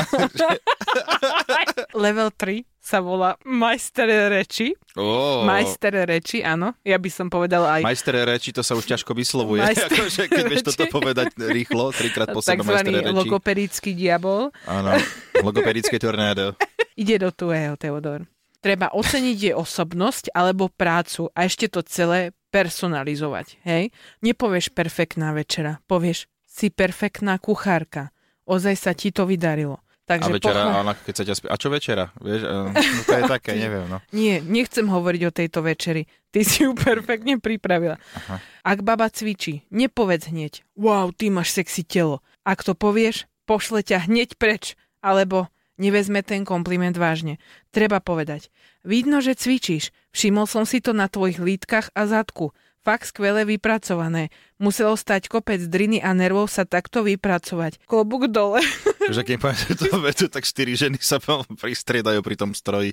level 2.07 2.31
3 2.31 2.63
sa 2.79 3.03
volá 3.03 3.35
Majster 3.43 4.07
reči. 4.31 4.71
Oh. 4.95 5.43
Majster 5.43 6.07
reči, 6.07 6.39
áno. 6.39 6.71
Ja 6.87 6.95
by 6.95 7.09
som 7.11 7.27
povedala 7.27 7.79
aj... 7.79 7.81
Majster 7.83 8.15
reči, 8.23 8.55
to 8.55 8.63
sa 8.63 8.79
už 8.79 8.87
ťažko 8.87 9.11
vyslovuje. 9.11 9.59
akože, 9.91 10.31
keď 10.31 10.43
vieš 10.47 10.63
toto 10.71 10.87
povedať 10.87 11.35
rýchlo, 11.35 11.91
trikrát 11.91 12.31
po 12.31 12.39
sebe 12.39 12.63
majster 12.63 13.03
reči. 13.03 13.11
logopedický 13.11 13.91
diabol. 13.91 14.55
Áno, 14.63 14.95
logopedické 15.43 15.99
tornádo. 15.99 16.55
Ide 17.01 17.27
do 17.27 17.29
tvojho, 17.35 17.75
Teodor. 17.75 18.23
Treba 18.59 18.91
oceniť 18.91 19.37
jej 19.51 19.55
osobnosť 19.55 20.31
alebo 20.31 20.71
prácu 20.71 21.31
a 21.31 21.47
ešte 21.47 21.67
to 21.67 21.83
celé 21.83 22.31
personalizovať. 22.51 23.61
Hej? 23.63 23.93
Nepovieš 24.25 24.73
perfektná 24.73 25.31
večera, 25.31 25.79
povieš 25.85 26.27
si 26.59 26.67
perfektná 26.67 27.39
kuchárka. 27.39 28.11
Ozaj 28.43 28.75
sa 28.75 28.91
ti 28.91 29.15
to 29.15 29.23
vydarilo. 29.23 29.79
Takže 30.09 30.25
a 30.25 30.33
večera, 30.33 30.61
pochva... 30.65 30.81
ona, 30.81 30.93
keď 30.97 31.13
sa 31.13 31.23
ťa 31.23 31.35
spí... 31.37 31.45
A 31.53 31.55
čo 31.61 31.69
večera? 31.69 32.05
Vieš, 32.17 32.41
no, 32.49 32.73
to 33.05 33.13
je 33.13 33.23
také, 33.29 33.51
neviem. 33.63 33.85
No. 33.85 34.01
Nie, 34.09 34.41
nechcem 34.41 34.89
hovoriť 34.89 35.21
o 35.29 35.31
tejto 35.31 35.61
večeri. 35.61 36.09
Ty 36.33 36.41
si 36.41 36.65
ju 36.65 36.73
perfektne 36.73 37.37
pripravila. 37.37 38.01
Aha. 38.01 38.41
Ak 38.65 38.81
baba 38.81 39.05
cvičí, 39.13 39.69
nepovedz 39.69 40.33
hneď, 40.33 40.65
wow, 40.73 41.13
ty 41.13 41.29
máš 41.29 41.53
sexy 41.53 41.85
telo. 41.85 42.25
Ak 42.41 42.65
to 42.65 42.73
povieš, 42.73 43.29
pošle 43.45 43.85
ťa 43.85 44.09
hneď 44.09 44.33
preč. 44.41 44.73
Alebo 45.05 45.45
nevezme 45.77 46.25
ten 46.25 46.41
kompliment 46.41 46.97
vážne. 46.97 47.37
Treba 47.69 48.01
povedať, 48.01 48.49
vidno, 48.81 49.21
že 49.21 49.37
cvičíš. 49.37 49.93
Všimol 50.09 50.49
som 50.49 50.65
si 50.65 50.81
to 50.81 50.89
na 50.89 51.05
tvojich 51.05 51.37
lítkach 51.37 51.93
a 51.93 52.09
zadku. 52.09 52.49
Fakt 52.81 53.13
skvele 53.13 53.45
vypracované. 53.45 54.33
Muselo 54.59 54.99
stať 54.99 55.31
kopec 55.31 55.63
driny 55.63 56.03
a 56.03 56.11
nervov 56.11 56.51
sa 56.51 56.67
takto 56.67 56.99
vypracovať. 57.07 57.79
Klobúk 57.87 58.27
dole. 58.27 58.59
Že 59.07 59.23
keď 59.23 59.37
máš 59.39 59.59
to 59.71 59.87
vetu, 60.05 60.27
tak 60.27 60.43
štyri 60.43 60.75
ženy 60.75 60.99
sa 60.99 61.17
pristriedajú 61.55 62.19
pri 62.19 62.35
tom 62.35 62.51
stroji. 62.51 62.91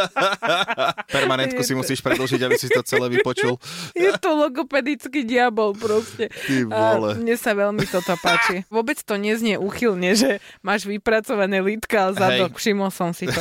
Permanentku 1.14 1.60
si 1.60 1.76
musíš 1.76 2.00
predlžiť, 2.00 2.40
aby 2.48 2.56
si 2.56 2.72
to 2.72 2.80
celé 2.80 3.12
vypočul. 3.12 3.60
Je 3.92 4.10
to 4.16 4.32
logopedický 4.32 5.28
diabol 5.28 5.76
proste. 5.76 6.32
Ty 6.32 6.56
vole. 6.64 7.10
A 7.12 7.20
mne 7.20 7.36
sa 7.36 7.52
veľmi 7.52 7.84
toto 7.84 8.16
páči. 8.24 8.64
Vôbec 8.72 8.96
to 9.04 9.20
neznie 9.20 9.60
uchylne, 9.60 10.16
že 10.16 10.40
máš 10.64 10.88
vypracované 10.88 11.60
lítka 11.60 12.10
a 12.10 12.16
zadok. 12.16 12.56
Hej. 12.56 12.58
Všimol 12.58 12.90
som 12.90 13.12
si 13.12 13.28
to. 13.28 13.40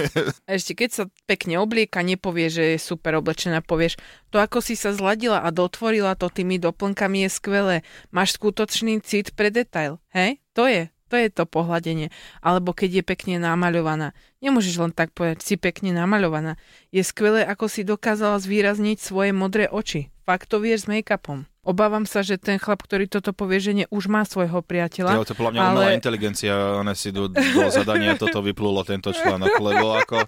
Ešte 0.44 0.76
keď 0.76 0.90
sa 0.92 1.04
pekne 1.24 1.58
oblieka, 1.58 2.04
nepovie, 2.04 2.52
že 2.52 2.76
je 2.76 2.78
super 2.78 3.16
oblečená, 3.18 3.64
povieš, 3.64 3.96
to 4.28 4.36
ako 4.36 4.60
si 4.60 4.76
sa 4.76 4.92
zladila 4.92 5.40
a 5.40 5.48
dotvorila 5.48 6.12
to 6.12 6.28
doplnkami 6.58 7.26
je 7.26 7.30
skvelé. 7.30 7.76
Máš 8.10 8.36
skutočný 8.36 9.00
cit 9.00 9.32
pre 9.32 9.48
detail. 9.48 10.02
Hej? 10.12 10.42
To 10.52 10.66
je. 10.66 10.90
To 11.08 11.16
je 11.16 11.32
to 11.32 11.48
pohľadenie. 11.48 12.12
Alebo 12.44 12.76
keď 12.76 13.00
je 13.00 13.04
pekne 13.04 13.34
namaľovaná. 13.40 14.12
Nemôžeš 14.44 14.76
len 14.76 14.92
tak 14.92 15.16
povedať, 15.16 15.40
si 15.40 15.56
pekne 15.56 15.96
namaľovaná. 15.96 16.60
Je 16.92 17.00
skvelé, 17.00 17.48
ako 17.48 17.66
si 17.72 17.80
dokázala 17.80 18.36
zvýrazniť 18.36 19.00
svoje 19.00 19.32
modré 19.32 19.72
oči. 19.72 20.12
Fakt 20.28 20.52
to 20.52 20.60
vieš 20.60 20.84
s 20.84 20.90
make-upom. 20.92 21.48
Obávam 21.68 22.08
sa, 22.08 22.24
že 22.24 22.40
ten 22.40 22.56
chlap, 22.56 22.80
ktorý 22.80 23.04
toto 23.04 23.36
povie 23.36 23.60
žene, 23.60 23.84
už 23.92 24.08
má 24.08 24.24
svojho 24.24 24.64
priateľa. 24.64 25.20
Jo, 25.20 25.28
to 25.28 25.36
podľa 25.36 25.52
mňa 25.52 25.60
ale... 25.60 25.72
umelá 25.76 25.90
inteligencia, 25.92 26.80
ona 26.80 26.96
si 26.96 27.12
do, 27.12 27.28
do 27.28 27.68
zadania 27.68 28.16
toto 28.16 28.40
vyplulo, 28.40 28.80
tento 28.88 29.12
článok, 29.12 29.52
lebo 29.60 29.92
ako 29.92 30.24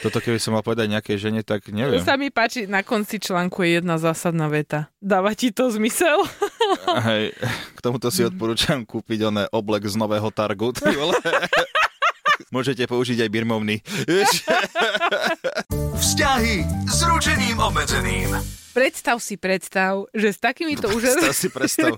toto 0.00 0.24
keby 0.24 0.40
som 0.40 0.56
mal 0.56 0.64
povedať 0.64 0.88
nejakej 0.88 1.28
žene, 1.28 1.44
tak 1.44 1.68
neviem. 1.68 2.00
Sa 2.00 2.16
mi 2.16 2.32
páči, 2.32 2.64
na 2.64 2.80
konci 2.80 3.20
článku 3.20 3.60
je 3.68 3.84
jedna 3.84 4.00
zásadná 4.00 4.48
veta. 4.48 4.88
Dáva 4.96 5.36
ti 5.36 5.52
to 5.52 5.68
zmysel? 5.68 6.24
Hej, 7.08 7.36
k 7.76 7.78
tomuto 7.84 8.08
si 8.08 8.24
odporúčam 8.24 8.88
kúpiť 8.88 9.28
oné 9.28 9.44
oblek 9.52 9.84
z 9.84 10.00
nového 10.00 10.32
Targu. 10.32 10.72
Môžete 12.54 12.88
použiť 12.88 13.26
aj 13.26 13.28
birmovný. 13.28 13.84
Vzťahy 16.00 16.64
s 16.88 16.98
ručením 17.04 17.60
obmedzeným. 17.60 18.32
Predstav 18.72 19.16
si 19.18 19.40
predstav, 19.40 20.06
že 20.12 20.34
s 20.34 20.38
takýmito 20.38 20.88
Predstav 20.92 20.98
úžasnými... 20.98 21.34
si 21.34 21.48
predstav. 21.48 21.92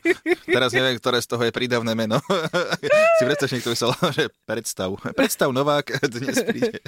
Teraz 0.47 0.71
neviem, 0.71 0.97
ktoré 0.97 1.19
z 1.19 1.29
toho 1.29 1.43
je 1.45 1.53
prídavné 1.53 1.93
meno. 1.99 2.23
si 3.19 3.23
predstav, 3.27 3.47
že 3.51 3.55
niekto 3.59 3.73
myslel, 3.75 3.91
že 4.19 4.25
predstav. 4.47 4.89
Predstav 5.15 5.49
Novák 5.51 5.87
dnes 6.07 6.37
príde. 6.47 6.79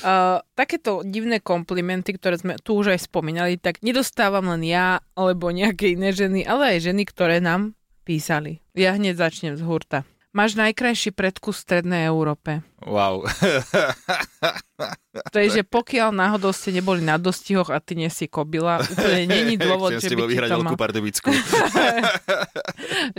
Uh, 0.00 0.38
takéto 0.54 1.02
divné 1.02 1.42
komplimenty, 1.42 2.14
ktoré 2.14 2.38
sme 2.38 2.54
tu 2.62 2.78
už 2.78 2.94
aj 2.94 3.10
spomínali, 3.10 3.58
tak 3.58 3.82
nedostávam 3.82 4.46
len 4.54 4.62
ja, 4.62 5.02
alebo 5.18 5.50
nejaké 5.50 5.98
iné 5.98 6.14
ženy, 6.14 6.46
ale 6.46 6.78
aj 6.78 6.92
ženy, 6.92 7.02
ktoré 7.08 7.42
nám 7.42 7.74
písali. 8.02 8.62
Ja 8.74 8.94
hneď 8.94 9.18
začnem 9.18 9.54
z 9.58 9.62
hurta. 9.62 10.06
Máš 10.32 10.56
najkrajší 10.56 11.12
predkus 11.12 11.60
v 11.60 11.64
Strednej 11.68 12.08
Európe. 12.08 12.64
Wow. 12.88 13.28
To 15.30 15.36
je, 15.36 15.60
že 15.60 15.62
pokiaľ 15.62 16.08
náhodou 16.08 16.56
ste 16.56 16.72
neboli 16.72 17.04
na 17.04 17.20
dostihoch 17.20 17.68
a 17.68 17.84
ty 17.84 18.00
nie 18.00 18.08
si 18.08 18.32
kobila, 18.32 18.80
úplne 18.80 19.28
není 19.28 19.60
dôvod, 19.60 20.00
že 20.00 20.08
by, 20.16 20.32
ti 20.32 20.40
to 20.40 20.56
mal, 20.64 20.72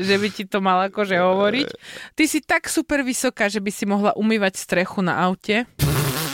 že 0.10 0.16
by 0.18 0.28
ti 0.34 0.44
to 0.50 0.58
mal 0.58 0.90
akože 0.90 1.22
hovoriť. 1.22 1.70
Ty 2.18 2.24
si 2.26 2.42
tak 2.42 2.66
super 2.66 3.06
vysoká, 3.06 3.46
že 3.46 3.62
by 3.62 3.70
si 3.70 3.86
mohla 3.86 4.18
umývať 4.18 4.58
strechu 4.58 5.06
na 5.06 5.22
aute. 5.22 5.70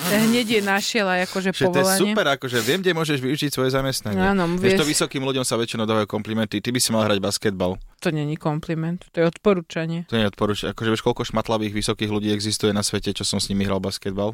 Hneď 0.09 0.47
je 0.49 0.61
našiel 0.61 1.05
aj 1.05 1.29
akože 1.29 1.49
Že 1.49 1.55
to 1.55 1.61
je 1.61 1.67
povolanie. 1.69 2.01
super, 2.01 2.25
akože 2.33 2.57
viem, 2.59 2.79
kde 2.81 2.91
môžeš 2.91 3.21
využiť 3.21 3.49
svoje 3.53 3.69
zamestnanie. 3.69 4.17
Áno, 4.17 4.49
Vieš, 4.57 4.81
to 4.81 4.85
vysokým 4.85 5.21
ľuďom 5.21 5.45
sa 5.45 5.53
väčšinou 5.53 5.85
dávajú 5.85 6.09
komplimenty. 6.09 6.57
Ty 6.57 6.73
by 6.73 6.79
si 6.81 6.89
mal 6.89 7.05
hrať 7.05 7.21
basketbal. 7.21 7.77
To 7.99 8.09
není 8.09 8.33
kompliment, 8.33 9.05
to 9.13 9.21
je 9.21 9.25
odporúčanie. 9.27 10.09
To 10.09 10.17
nie 10.17 10.25
odporúča. 10.25 10.73
Akože 10.73 10.89
vieš, 10.89 11.03
koľko 11.03 11.21
šmatlavých 11.23 11.73
vysokých 11.75 12.09
ľudí 12.09 12.33
existuje 12.33 12.73
na 12.73 12.81
svete, 12.81 13.13
čo 13.13 13.21
som 13.21 13.37
s 13.37 13.47
nimi 13.47 13.63
hral 13.63 13.77
basketbal? 13.77 14.33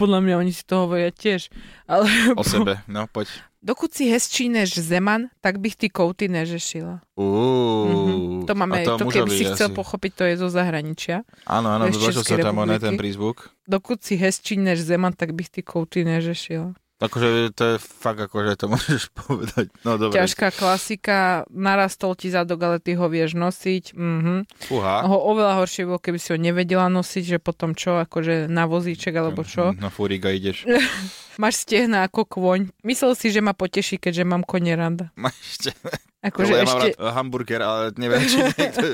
Podľa 0.00 0.24
mňa 0.24 0.34
oni 0.40 0.52
si 0.56 0.64
to 0.64 0.88
hovoria 0.88 1.12
tiež. 1.12 1.52
Ale 1.84 2.08
O 2.32 2.42
sebe. 2.42 2.80
No, 2.88 3.04
poď. 3.04 3.28
Dokud 3.62 3.94
si 3.94 4.10
hezčí 4.10 4.48
než 4.48 4.74
Zeman, 4.74 5.30
tak 5.40 5.58
bych 5.58 5.76
ty 5.76 5.88
kouty 5.88 6.28
neřešila. 6.28 7.00
Mhm. 7.16 8.46
To 8.46 8.54
máme, 8.54 8.82
a 8.82 8.98
to, 8.98 9.06
keby 9.06 9.30
si 9.30 9.44
chcel 9.44 9.70
asi. 9.70 9.78
pochopiť, 9.78 10.12
to 10.14 10.24
je 10.26 10.34
zo 10.36 10.48
zahraničia. 10.50 11.22
Áno, 11.46 11.70
áno, 11.70 11.86
Českej 11.94 12.42
sa 12.42 12.50
tam 12.50 12.58
oné 12.58 12.82
ten 12.82 12.98
prízvuk. 12.98 13.54
Dokud 13.70 14.02
si 14.02 14.18
hezčí 14.18 14.58
než 14.58 14.82
Zeman, 14.82 15.14
tak 15.14 15.32
bych 15.32 15.48
ty 15.48 15.62
kouty 15.62 16.04
neřešila. 16.04 16.74
Akože 17.02 17.50
to 17.58 17.62
je 17.66 17.76
fakt, 17.82 18.22
akože 18.22 18.54
to 18.54 18.66
môžeš 18.72 19.10
povedať. 19.10 19.74
No 19.82 19.98
dobre. 19.98 20.14
Ťažká 20.14 20.54
klasika, 20.54 21.42
narastol 21.50 22.14
ti 22.14 22.30
zadok, 22.30 22.62
ale 22.62 22.76
ty 22.78 22.94
ho 22.94 23.10
vieš 23.10 23.34
nosiť. 23.34 23.98
Mhm. 23.98 24.34
Fúha. 24.70 25.02
Ho 25.02 25.18
oveľa 25.34 25.58
horšie 25.58 25.90
bolo, 25.90 25.98
keby 25.98 26.18
si 26.22 26.30
ho 26.30 26.38
nevedela 26.38 26.86
nosiť, 26.86 27.36
že 27.36 27.38
potom 27.42 27.74
čo, 27.74 27.98
akože 27.98 28.46
na 28.46 28.70
vozíček 28.70 29.10
alebo 29.18 29.42
čo. 29.42 29.74
Na 29.74 29.90
fúriga 29.90 30.30
ideš. 30.30 30.62
Máš 31.42 31.66
stehna 31.66 32.06
ako 32.06 32.28
kvoň. 32.28 32.70
Myslel 32.86 33.18
si, 33.18 33.32
že 33.34 33.42
ma 33.42 33.56
poteší, 33.56 33.98
keďže 33.98 34.22
mám 34.22 34.46
kone 34.46 34.72
rada. 34.78 35.10
Máš 35.18 35.58
ešte, 35.58 35.74
Akože 36.22 36.54
ja 36.54 36.62
mám 36.62 36.78
rád 36.86 36.94
hamburger, 37.02 37.60
ale 37.66 37.84
neviem, 37.98 38.22
či 38.22 38.38
niekto... 38.38 38.86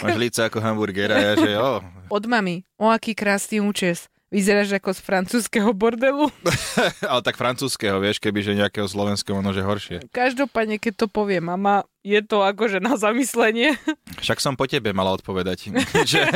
Máš 0.00 0.16
líce 0.16 0.40
ako 0.48 0.64
hamburger 0.64 1.12
a 1.12 1.18
ja, 1.20 1.32
že 1.36 1.52
jo. 1.52 1.84
od 2.08 2.24
mami. 2.24 2.64
O, 2.80 2.88
aký 2.88 3.12
krásny 3.12 3.60
účes. 3.60 4.08
Vyzeráš 4.36 4.76
ako 4.76 4.92
z 4.92 5.00
francúzského 5.00 5.72
bordelu. 5.72 6.28
ale 7.10 7.20
tak 7.24 7.40
francúzského, 7.40 7.96
vieš, 7.96 8.20
keby 8.20 8.44
že 8.44 8.52
nejakého 8.52 8.84
slovenského, 8.84 9.40
ono 9.40 9.56
že 9.56 9.64
horšie. 9.64 9.96
Každopádne, 10.12 10.76
keď 10.76 10.92
to 10.92 11.06
povie 11.08 11.40
mama, 11.40 11.88
je 12.04 12.20
to 12.20 12.44
akože 12.44 12.84
na 12.84 13.00
zamyslenie. 13.00 13.80
Však 14.20 14.44
som 14.44 14.52
po 14.52 14.68
tebe 14.68 14.92
mala 14.92 15.16
odpovedať. 15.16 15.72
že, 16.12 16.28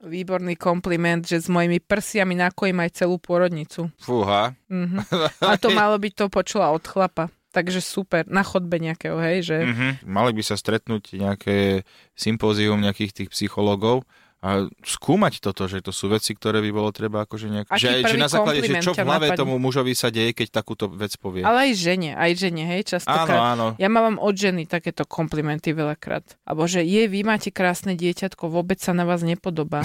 Výborný 0.00 0.56
kompliment, 0.56 1.28
že 1.28 1.44
s 1.44 1.52
mojimi 1.52 1.76
prsiami 1.76 2.40
nakojím 2.40 2.80
aj 2.80 3.04
celú 3.04 3.20
pôrodnicu. 3.20 3.92
fúha. 4.00 4.56
Mhm. 4.72 5.04
A 5.44 5.60
to 5.60 5.68
malo 5.76 6.00
byť 6.00 6.12
to 6.16 6.26
počula 6.32 6.72
od 6.72 6.88
chlapa. 6.88 7.28
Takže 7.52 7.84
super, 7.84 8.24
na 8.28 8.44
chodbe 8.44 8.80
nejakého, 8.80 9.20
hej, 9.20 9.44
že... 9.44 9.56
Mhm. 9.60 10.08
Mali 10.08 10.32
by 10.32 10.40
sa 10.40 10.56
stretnúť 10.56 11.20
nejaké 11.20 11.84
sympózium 12.16 12.80
nejakých 12.80 13.12
tých 13.12 13.28
psychológov 13.28 14.08
a 14.46 14.70
skúmať 14.86 15.42
toto, 15.42 15.66
že 15.66 15.82
to 15.82 15.90
sú 15.90 16.06
veci, 16.06 16.30
ktoré 16.30 16.62
by 16.62 16.70
bolo 16.70 16.94
treba 16.94 17.26
akože 17.26 17.50
nejak... 17.50 17.66
Aký 17.66 17.82
že, 17.82 18.14
že 18.14 18.14
na 18.14 18.30
základe, 18.30 18.62
že 18.62 18.78
čo 18.78 18.94
v 18.94 19.02
hlave 19.02 19.34
napadne? 19.34 19.40
tomu 19.42 19.58
mužovi 19.58 19.90
sa 19.98 20.06
deje, 20.06 20.30
keď 20.38 20.62
takúto 20.62 20.86
vec 20.86 21.18
povie. 21.18 21.42
Ale 21.42 21.66
aj 21.66 21.72
žene, 21.74 22.14
aj 22.14 22.30
žene, 22.38 22.62
hej, 22.62 22.86
áno, 22.86 22.90
častokrát. 22.94 23.40
áno. 23.58 23.66
Ja 23.82 23.90
mám 23.90 24.22
od 24.22 24.34
ženy 24.38 24.70
takéto 24.70 25.02
komplimenty 25.02 25.74
veľakrát. 25.74 26.38
Alebo 26.46 26.70
že 26.70 26.86
je, 26.86 27.10
vy 27.10 27.26
máte 27.26 27.50
krásne 27.50 27.98
dieťatko, 27.98 28.46
vôbec 28.46 28.78
sa 28.78 28.94
na 28.94 29.02
vás 29.02 29.26
nepodobá. 29.26 29.82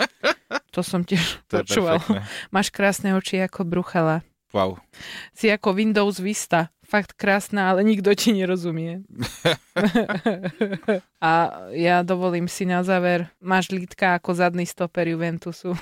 to 0.74 0.86
som 0.86 1.02
tiež 1.02 1.42
To 1.50 1.66
počúval. 1.66 1.98
Máš 2.54 2.70
krásne 2.70 3.18
oči 3.18 3.42
ako 3.42 3.66
bruchala. 3.66 4.22
Wow. 4.50 4.82
Si 5.30 5.46
ako 5.46 5.78
Windows 5.78 6.18
Vista. 6.18 6.74
Fakt 6.90 7.14
krásna, 7.14 7.70
ale 7.70 7.86
nikto 7.86 8.10
ti 8.18 8.34
nerozumie. 8.34 9.06
A 11.22 11.30
ja 11.70 12.02
dovolím 12.02 12.50
si 12.50 12.66
na 12.66 12.82
záver, 12.82 13.30
máš 13.38 13.70
lítka 13.70 14.18
ako 14.18 14.34
zadný 14.34 14.66
stoper 14.66 15.06
Juventusu. 15.06 15.78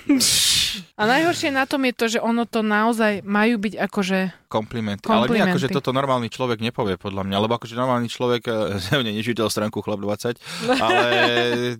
A 1.00 1.08
najhoršie 1.08 1.48
na 1.48 1.64
tom 1.64 1.80
je 1.88 1.96
to, 1.96 2.06
že 2.12 2.18
ono 2.20 2.44
to 2.44 2.60
naozaj 2.60 3.24
majú 3.24 3.56
byť 3.56 3.80
akože... 3.88 4.18
Komplimenty. 4.52 5.08
Ale 5.08 5.24
nie, 5.24 5.40
Komplimenty. 5.40 5.56
akože 5.56 5.68
toto 5.72 5.96
normálny 5.96 6.28
človek 6.28 6.60
nepovie, 6.60 7.00
podľa 7.00 7.24
mňa. 7.24 7.36
Lebo 7.40 7.56
akože 7.56 7.72
normálny 7.72 8.12
človek, 8.12 8.44
eh, 8.44 8.76
zjavne 8.84 9.16
nečítal 9.16 9.48
stránku 9.48 9.80
Chlap 9.80 10.04
20, 10.04 10.36
ale 10.84 11.00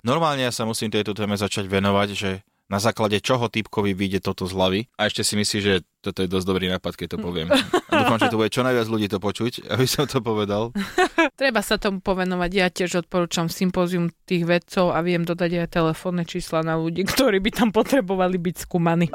normálne 0.00 0.48
ja 0.48 0.52
sa 0.56 0.64
musím 0.64 0.88
tejto 0.88 1.12
téme 1.12 1.36
začať 1.36 1.68
venovať, 1.68 2.08
že 2.16 2.30
na 2.68 2.78
základe 2.78 3.16
čoho 3.24 3.48
typkovi 3.48 3.96
vyjde 3.96 4.20
toto 4.20 4.44
z 4.44 4.52
hlavy. 4.52 4.80
A 5.00 5.08
ešte 5.08 5.24
si 5.24 5.40
myslí, 5.40 5.58
že 5.64 5.74
toto 6.04 6.20
je 6.20 6.28
dosť 6.28 6.46
dobrý 6.46 6.66
nápad, 6.68 6.92
keď 6.94 7.16
to 7.16 7.18
poviem. 7.18 7.48
A 7.88 7.92
dúfam, 8.04 8.20
že 8.20 8.28
to 8.28 8.36
bude 8.36 8.52
čo 8.52 8.60
najviac 8.60 8.86
ľudí 8.86 9.08
to 9.08 9.18
počuť, 9.18 9.72
aby 9.72 9.88
som 9.88 10.04
to 10.04 10.20
povedal. 10.20 10.76
Treba 11.40 11.64
sa 11.64 11.80
tomu 11.80 12.04
povenovať. 12.04 12.50
Ja 12.52 12.68
tiež 12.68 13.08
odporúčam 13.08 13.48
sympózium 13.48 14.12
tých 14.28 14.44
vedcov 14.44 14.92
a 14.92 15.00
viem 15.00 15.24
dodať 15.24 15.64
aj 15.64 15.68
telefónne 15.72 16.28
čísla 16.28 16.60
na 16.60 16.76
ľudí, 16.76 17.08
ktorí 17.08 17.40
by 17.40 17.50
tam 17.50 17.68
potrebovali 17.72 18.36
byť 18.36 18.54
skúmaní. 18.60 19.08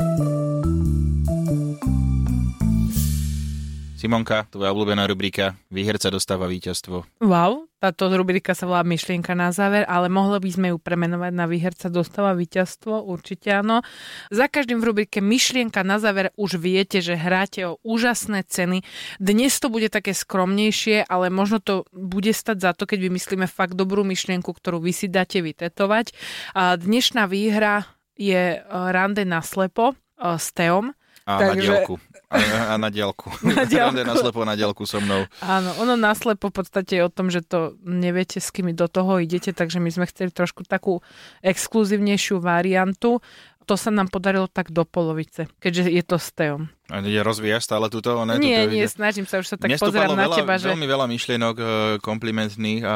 Simonka, 4.04 4.52
tvoja 4.52 4.76
obľúbená 4.76 5.08
rubrika, 5.08 5.56
výherca 5.72 6.12
dostáva 6.12 6.44
víťazstvo. 6.52 7.08
Wow, 7.24 7.72
táto 7.80 8.12
rubrika 8.12 8.52
sa 8.52 8.68
volá 8.68 8.84
Myšlienka 8.84 9.32
na 9.32 9.56
záver, 9.56 9.88
ale 9.88 10.12
mohli 10.12 10.44
by 10.44 10.50
sme 10.52 10.68
ju 10.76 10.78
premenovať 10.84 11.32
na 11.32 11.48
výherca 11.48 11.88
dostáva 11.88 12.36
víťazstvo, 12.36 13.00
určite 13.00 13.56
áno. 13.56 13.80
Za 14.28 14.52
každým 14.52 14.84
v 14.84 14.92
rubrike 14.92 15.24
Myšlienka 15.24 15.88
na 15.88 16.04
záver 16.04 16.36
už 16.36 16.60
viete, 16.60 17.00
že 17.00 17.16
hráte 17.16 17.64
o 17.64 17.80
úžasné 17.80 18.44
ceny. 18.44 18.84
Dnes 19.24 19.56
to 19.64 19.72
bude 19.72 19.88
také 19.88 20.12
skromnejšie, 20.12 21.08
ale 21.08 21.32
možno 21.32 21.64
to 21.64 21.88
bude 21.96 22.36
stať 22.36 22.60
za 22.60 22.72
to, 22.76 22.84
keď 22.84 23.08
vymyslíme 23.08 23.48
fakt 23.48 23.80
dobrú 23.80 24.04
myšlienku, 24.04 24.52
ktorú 24.52 24.84
vy 24.84 24.92
si 24.92 25.08
dáte 25.08 25.40
vytetovať. 25.40 26.12
A 26.60 26.76
dnešná 26.76 27.24
výhra 27.32 27.88
je 28.20 28.60
e, 28.60 28.68
rande 28.68 29.24
na 29.24 29.40
slepo 29.40 29.96
e, 29.96 30.36
s 30.36 30.52
Teom. 30.52 30.92
A 31.24 31.40
na 31.40 31.56
Takže- 31.56 31.64
dielku. 31.64 31.96
A, 32.28 32.38
a 32.74 32.76
na 32.76 32.90
dielku. 32.92 33.30
Na 33.48 33.64
diaľku. 33.64 33.96
Rande 33.96 34.04
na 34.04 34.16
slepo 34.18 34.42
na 34.44 34.56
dielku 34.58 34.84
so 34.84 35.00
mnou. 35.00 35.24
Áno, 35.40 35.70
ono 35.80 35.94
naslepo 35.96 36.50
v 36.50 36.56
podstate 36.60 37.00
je 37.00 37.04
o 37.06 37.12
tom, 37.14 37.30
že 37.32 37.46
to 37.46 37.78
neviete, 37.86 38.42
s 38.42 38.50
kým 38.52 38.74
do 38.74 38.90
toho 38.90 39.22
idete, 39.22 39.54
takže 39.54 39.78
my 39.80 39.88
sme 39.94 40.10
chceli 40.10 40.34
trošku 40.34 40.66
takú 40.68 41.00
exkluzívnejšiu 41.46 42.42
variantu. 42.42 43.22
To 43.64 43.80
sa 43.80 43.96
nám 43.96 44.12
podarilo 44.12 44.52
tak 44.52 44.76
do 44.76 44.84
polovice, 44.84 45.48
keďže 45.64 45.88
je 45.88 46.04
to 46.04 46.18
s 46.20 46.36
Teom. 46.36 46.68
A 46.92 47.00
rozvíjaš 47.00 47.64
stále 47.64 47.88
túto? 47.88 48.12
Ne, 48.28 48.36
nie, 48.36 48.60
túto 48.60 48.76
nie, 48.76 48.84
snažím 48.92 49.24
sa, 49.24 49.40
už 49.40 49.48
sa 49.48 49.56
tak 49.56 49.72
Mne 49.72 49.80
pozerám 49.80 50.20
na 50.20 50.28
veľa, 50.28 50.36
teba, 50.36 50.54
že... 50.60 50.68
veľmi 50.68 50.84
veľa 50.84 51.06
myšlienok 51.08 51.56
e, 51.56 51.64
komplimentných 52.04 52.84
a 52.84 52.96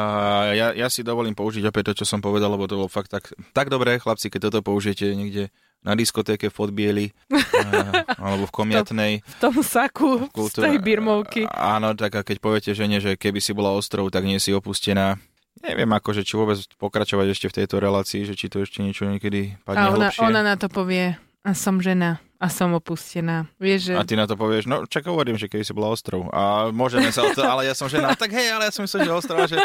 ja, 0.52 0.68
ja 0.76 0.88
si 0.92 1.00
dovolím 1.00 1.32
použiť 1.32 1.64
opäť 1.64 1.96
to, 1.96 2.04
čo 2.04 2.12
som 2.12 2.20
povedal, 2.20 2.52
lebo 2.52 2.68
to 2.68 2.76
bolo 2.76 2.90
fakt 2.92 3.08
tak, 3.08 3.32
tak 3.56 3.72
dobré, 3.72 3.96
chlapci, 3.96 4.28
keď 4.28 4.52
toto 4.52 4.60
použijete 4.60 5.08
niekde 5.16 5.48
na 5.88 5.96
diskotéke 5.96 6.46
v 6.46 6.54
Podbieli 6.54 7.06
a, 7.32 8.04
alebo 8.20 8.44
v 8.44 8.52
Komiatnej. 8.52 9.12
V 9.24 9.36
tom 9.40 9.56
saku 9.58 10.28
z 10.28 10.30
kultúra- 10.30 10.68
tej 10.68 10.76
birmovky. 10.78 11.48
Áno, 11.48 11.96
tak 11.96 12.12
a 12.12 12.20
keď 12.20 12.36
poviete 12.38 12.70
žene, 12.72 13.00
že 13.00 13.16
keby 13.16 13.40
si 13.40 13.50
bola 13.50 13.72
ostrov, 13.72 14.12
tak 14.12 14.22
nie 14.22 14.36
si 14.36 14.52
opustená. 14.52 15.16
Neviem, 15.58 15.90
akože, 15.90 16.22
či 16.22 16.36
vôbec 16.36 16.54
pokračovať 16.76 17.26
ešte 17.28 17.46
v 17.48 17.56
tejto 17.58 17.80
relácii, 17.80 18.22
že 18.22 18.36
či 18.36 18.46
to 18.46 18.60
ešte 18.60 18.78
niečo 18.78 19.08
niekedy 19.08 19.56
padne 19.64 19.80
A 19.80 19.90
ona, 19.90 20.06
hlbšie. 20.06 20.22
ona 20.22 20.40
na 20.44 20.54
to 20.54 20.68
povie, 20.68 21.16
a 21.42 21.50
som 21.50 21.80
žena, 21.80 22.22
a 22.38 22.46
som 22.46 22.70
opustená. 22.70 23.50
Vieš, 23.58 23.90
že... 23.90 23.92
A 23.98 24.06
ty 24.06 24.14
na 24.14 24.30
to 24.30 24.38
povieš, 24.38 24.70
no 24.70 24.86
čak 24.86 25.10
hovorím, 25.10 25.34
že 25.34 25.50
keby 25.50 25.66
si 25.66 25.74
bola 25.74 25.90
ostrov. 25.90 26.30
A 26.30 26.70
môžeme 26.70 27.10
sa 27.10 27.26
to, 27.34 27.42
ale 27.42 27.66
ja 27.66 27.74
som 27.74 27.90
žena. 27.90 28.14
Tak 28.14 28.30
hej, 28.30 28.54
ale 28.54 28.70
ja 28.70 28.72
som 28.72 28.86
myslel, 28.86 29.10
že 29.10 29.12
ostrov, 29.12 29.42
že, 29.50 29.58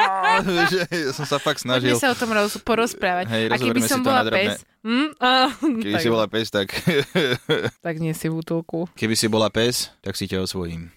že 0.72 0.80
ja 0.88 1.12
som 1.12 1.28
sa 1.28 1.36
fakt 1.36 1.60
Poďme 1.60 1.92
snažil. 1.92 1.96
sa 2.00 2.16
o 2.16 2.16
tom 2.16 2.32
roz, 2.32 2.56
porozprávať. 2.64 3.28
Hej, 3.28 3.44
a 3.52 3.56
keby 3.60 3.80
som 3.84 4.00
bola 4.00 4.24
pes, 4.32 4.64
hm? 4.80 5.08
a, 5.20 5.52
Keby 5.84 5.92
tak, 5.92 6.00
si 6.00 6.08
bola 6.08 6.26
pes, 6.26 6.46
tak... 6.48 6.68
tak 7.86 7.94
nie 8.00 8.16
si 8.16 8.32
v 8.32 8.40
útulku. 8.40 8.88
Keby 8.96 9.12
si 9.12 9.28
bola 9.28 9.52
pes, 9.52 9.92
tak 10.00 10.16
si 10.16 10.24
ťa 10.24 10.40
osvojím. 10.40 10.88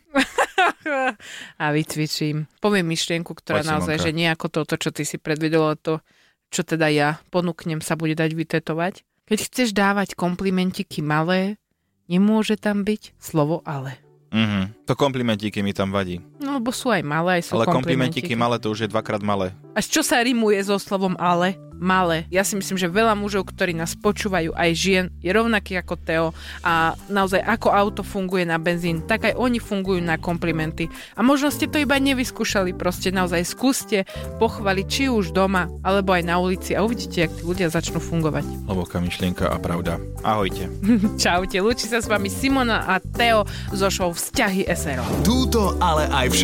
a 1.59 1.65
vycvičím. 1.75 2.47
Poviem 2.63 2.95
myšlienku, 2.95 3.35
ktorá 3.35 3.59
Poď, 3.59 3.67
naozaj, 3.75 4.07
že 4.07 4.11
nie 4.15 4.31
ako 4.31 4.47
toto, 4.63 4.79
čo 4.79 4.95
ty 4.95 5.03
si 5.03 5.19
predvedela, 5.19 5.75
to, 5.75 5.99
čo 6.47 6.63
teda 6.63 6.87
ja 6.87 7.19
ponúknem, 7.27 7.83
sa 7.83 7.99
bude 7.99 8.15
dať 8.15 8.31
vytetovať. 8.31 9.03
Keď 9.29 9.39
chceš 9.45 9.69
dávať 9.77 10.17
komplimentiky 10.17 11.05
malé, 11.05 11.61
nemôže 12.09 12.57
tam 12.57 12.81
byť 12.81 13.13
slovo 13.21 13.61
ale. 13.61 14.01
Mhm. 14.33 14.89
To 14.89 14.97
komplimentíky 14.97 15.61
mi 15.61 15.69
tam 15.69 15.93
vadí. 15.93 16.17
No, 16.41 16.48
lebo 16.59 16.75
sú 16.75 16.91
aj 16.91 17.01
malé, 17.01 17.39
aj 17.39 17.43
sú 17.47 17.51
Ale 17.55 17.65
komplimentiky. 17.65 18.35
malé 18.35 18.59
to 18.59 18.69
už 18.69 18.85
je 18.85 18.89
dvakrát 18.91 19.23
malé. 19.23 19.55
A 19.71 19.79
čo 19.79 20.03
sa 20.03 20.19
rimuje 20.19 20.59
so 20.59 20.75
slovom 20.75 21.15
ale? 21.15 21.55
Malé. 21.79 22.27
Ja 22.27 22.43
si 22.43 22.59
myslím, 22.59 22.75
že 22.75 22.91
veľa 22.91 23.15
mužov, 23.15 23.47
ktorí 23.55 23.71
nás 23.71 23.95
počúvajú, 23.95 24.51
aj 24.51 24.69
žien, 24.75 25.05
je 25.23 25.31
rovnaký 25.31 25.79
ako 25.79 25.95
Teo 25.95 26.27
a 26.59 26.91
naozaj 27.07 27.39
ako 27.39 27.71
auto 27.71 28.01
funguje 28.03 28.43
na 28.43 28.59
benzín, 28.59 28.99
tak 29.07 29.31
aj 29.31 29.39
oni 29.39 29.63
fungujú 29.63 30.03
na 30.03 30.19
komplimenty. 30.19 30.91
A 31.15 31.23
možno 31.23 31.47
ste 31.47 31.71
to 31.71 31.79
iba 31.79 31.95
nevyskúšali, 31.95 32.75
proste 32.75 33.15
naozaj 33.15 33.47
skúste 33.47 34.03
pochváliť 34.43 34.85
či 34.91 35.03
už 35.07 35.31
doma, 35.31 35.71
alebo 35.79 36.11
aj 36.11 36.27
na 36.27 36.35
ulici 36.43 36.75
a 36.75 36.83
uvidíte, 36.83 37.23
jak 37.23 37.31
tí 37.31 37.47
ľudia 37.47 37.71
začnú 37.71 38.03
fungovať. 38.03 38.43
Hlboká 38.67 38.99
myšlienka 38.99 39.47
a 39.47 39.55
pravda. 39.55 40.03
Ahojte. 40.19 40.67
Čaute, 41.23 41.63
lúči 41.63 41.87
sa 41.87 42.03
s 42.03 42.11
vami 42.11 42.27
Simona 42.27 42.91
a 42.91 42.99
Teo 42.99 43.47
zo 43.71 43.87
show 43.87 44.11
Vzťahy 44.11 44.67
SRO. 44.75 45.07
Túto, 45.23 45.79
ale 45.79 46.11
aj 46.11 46.27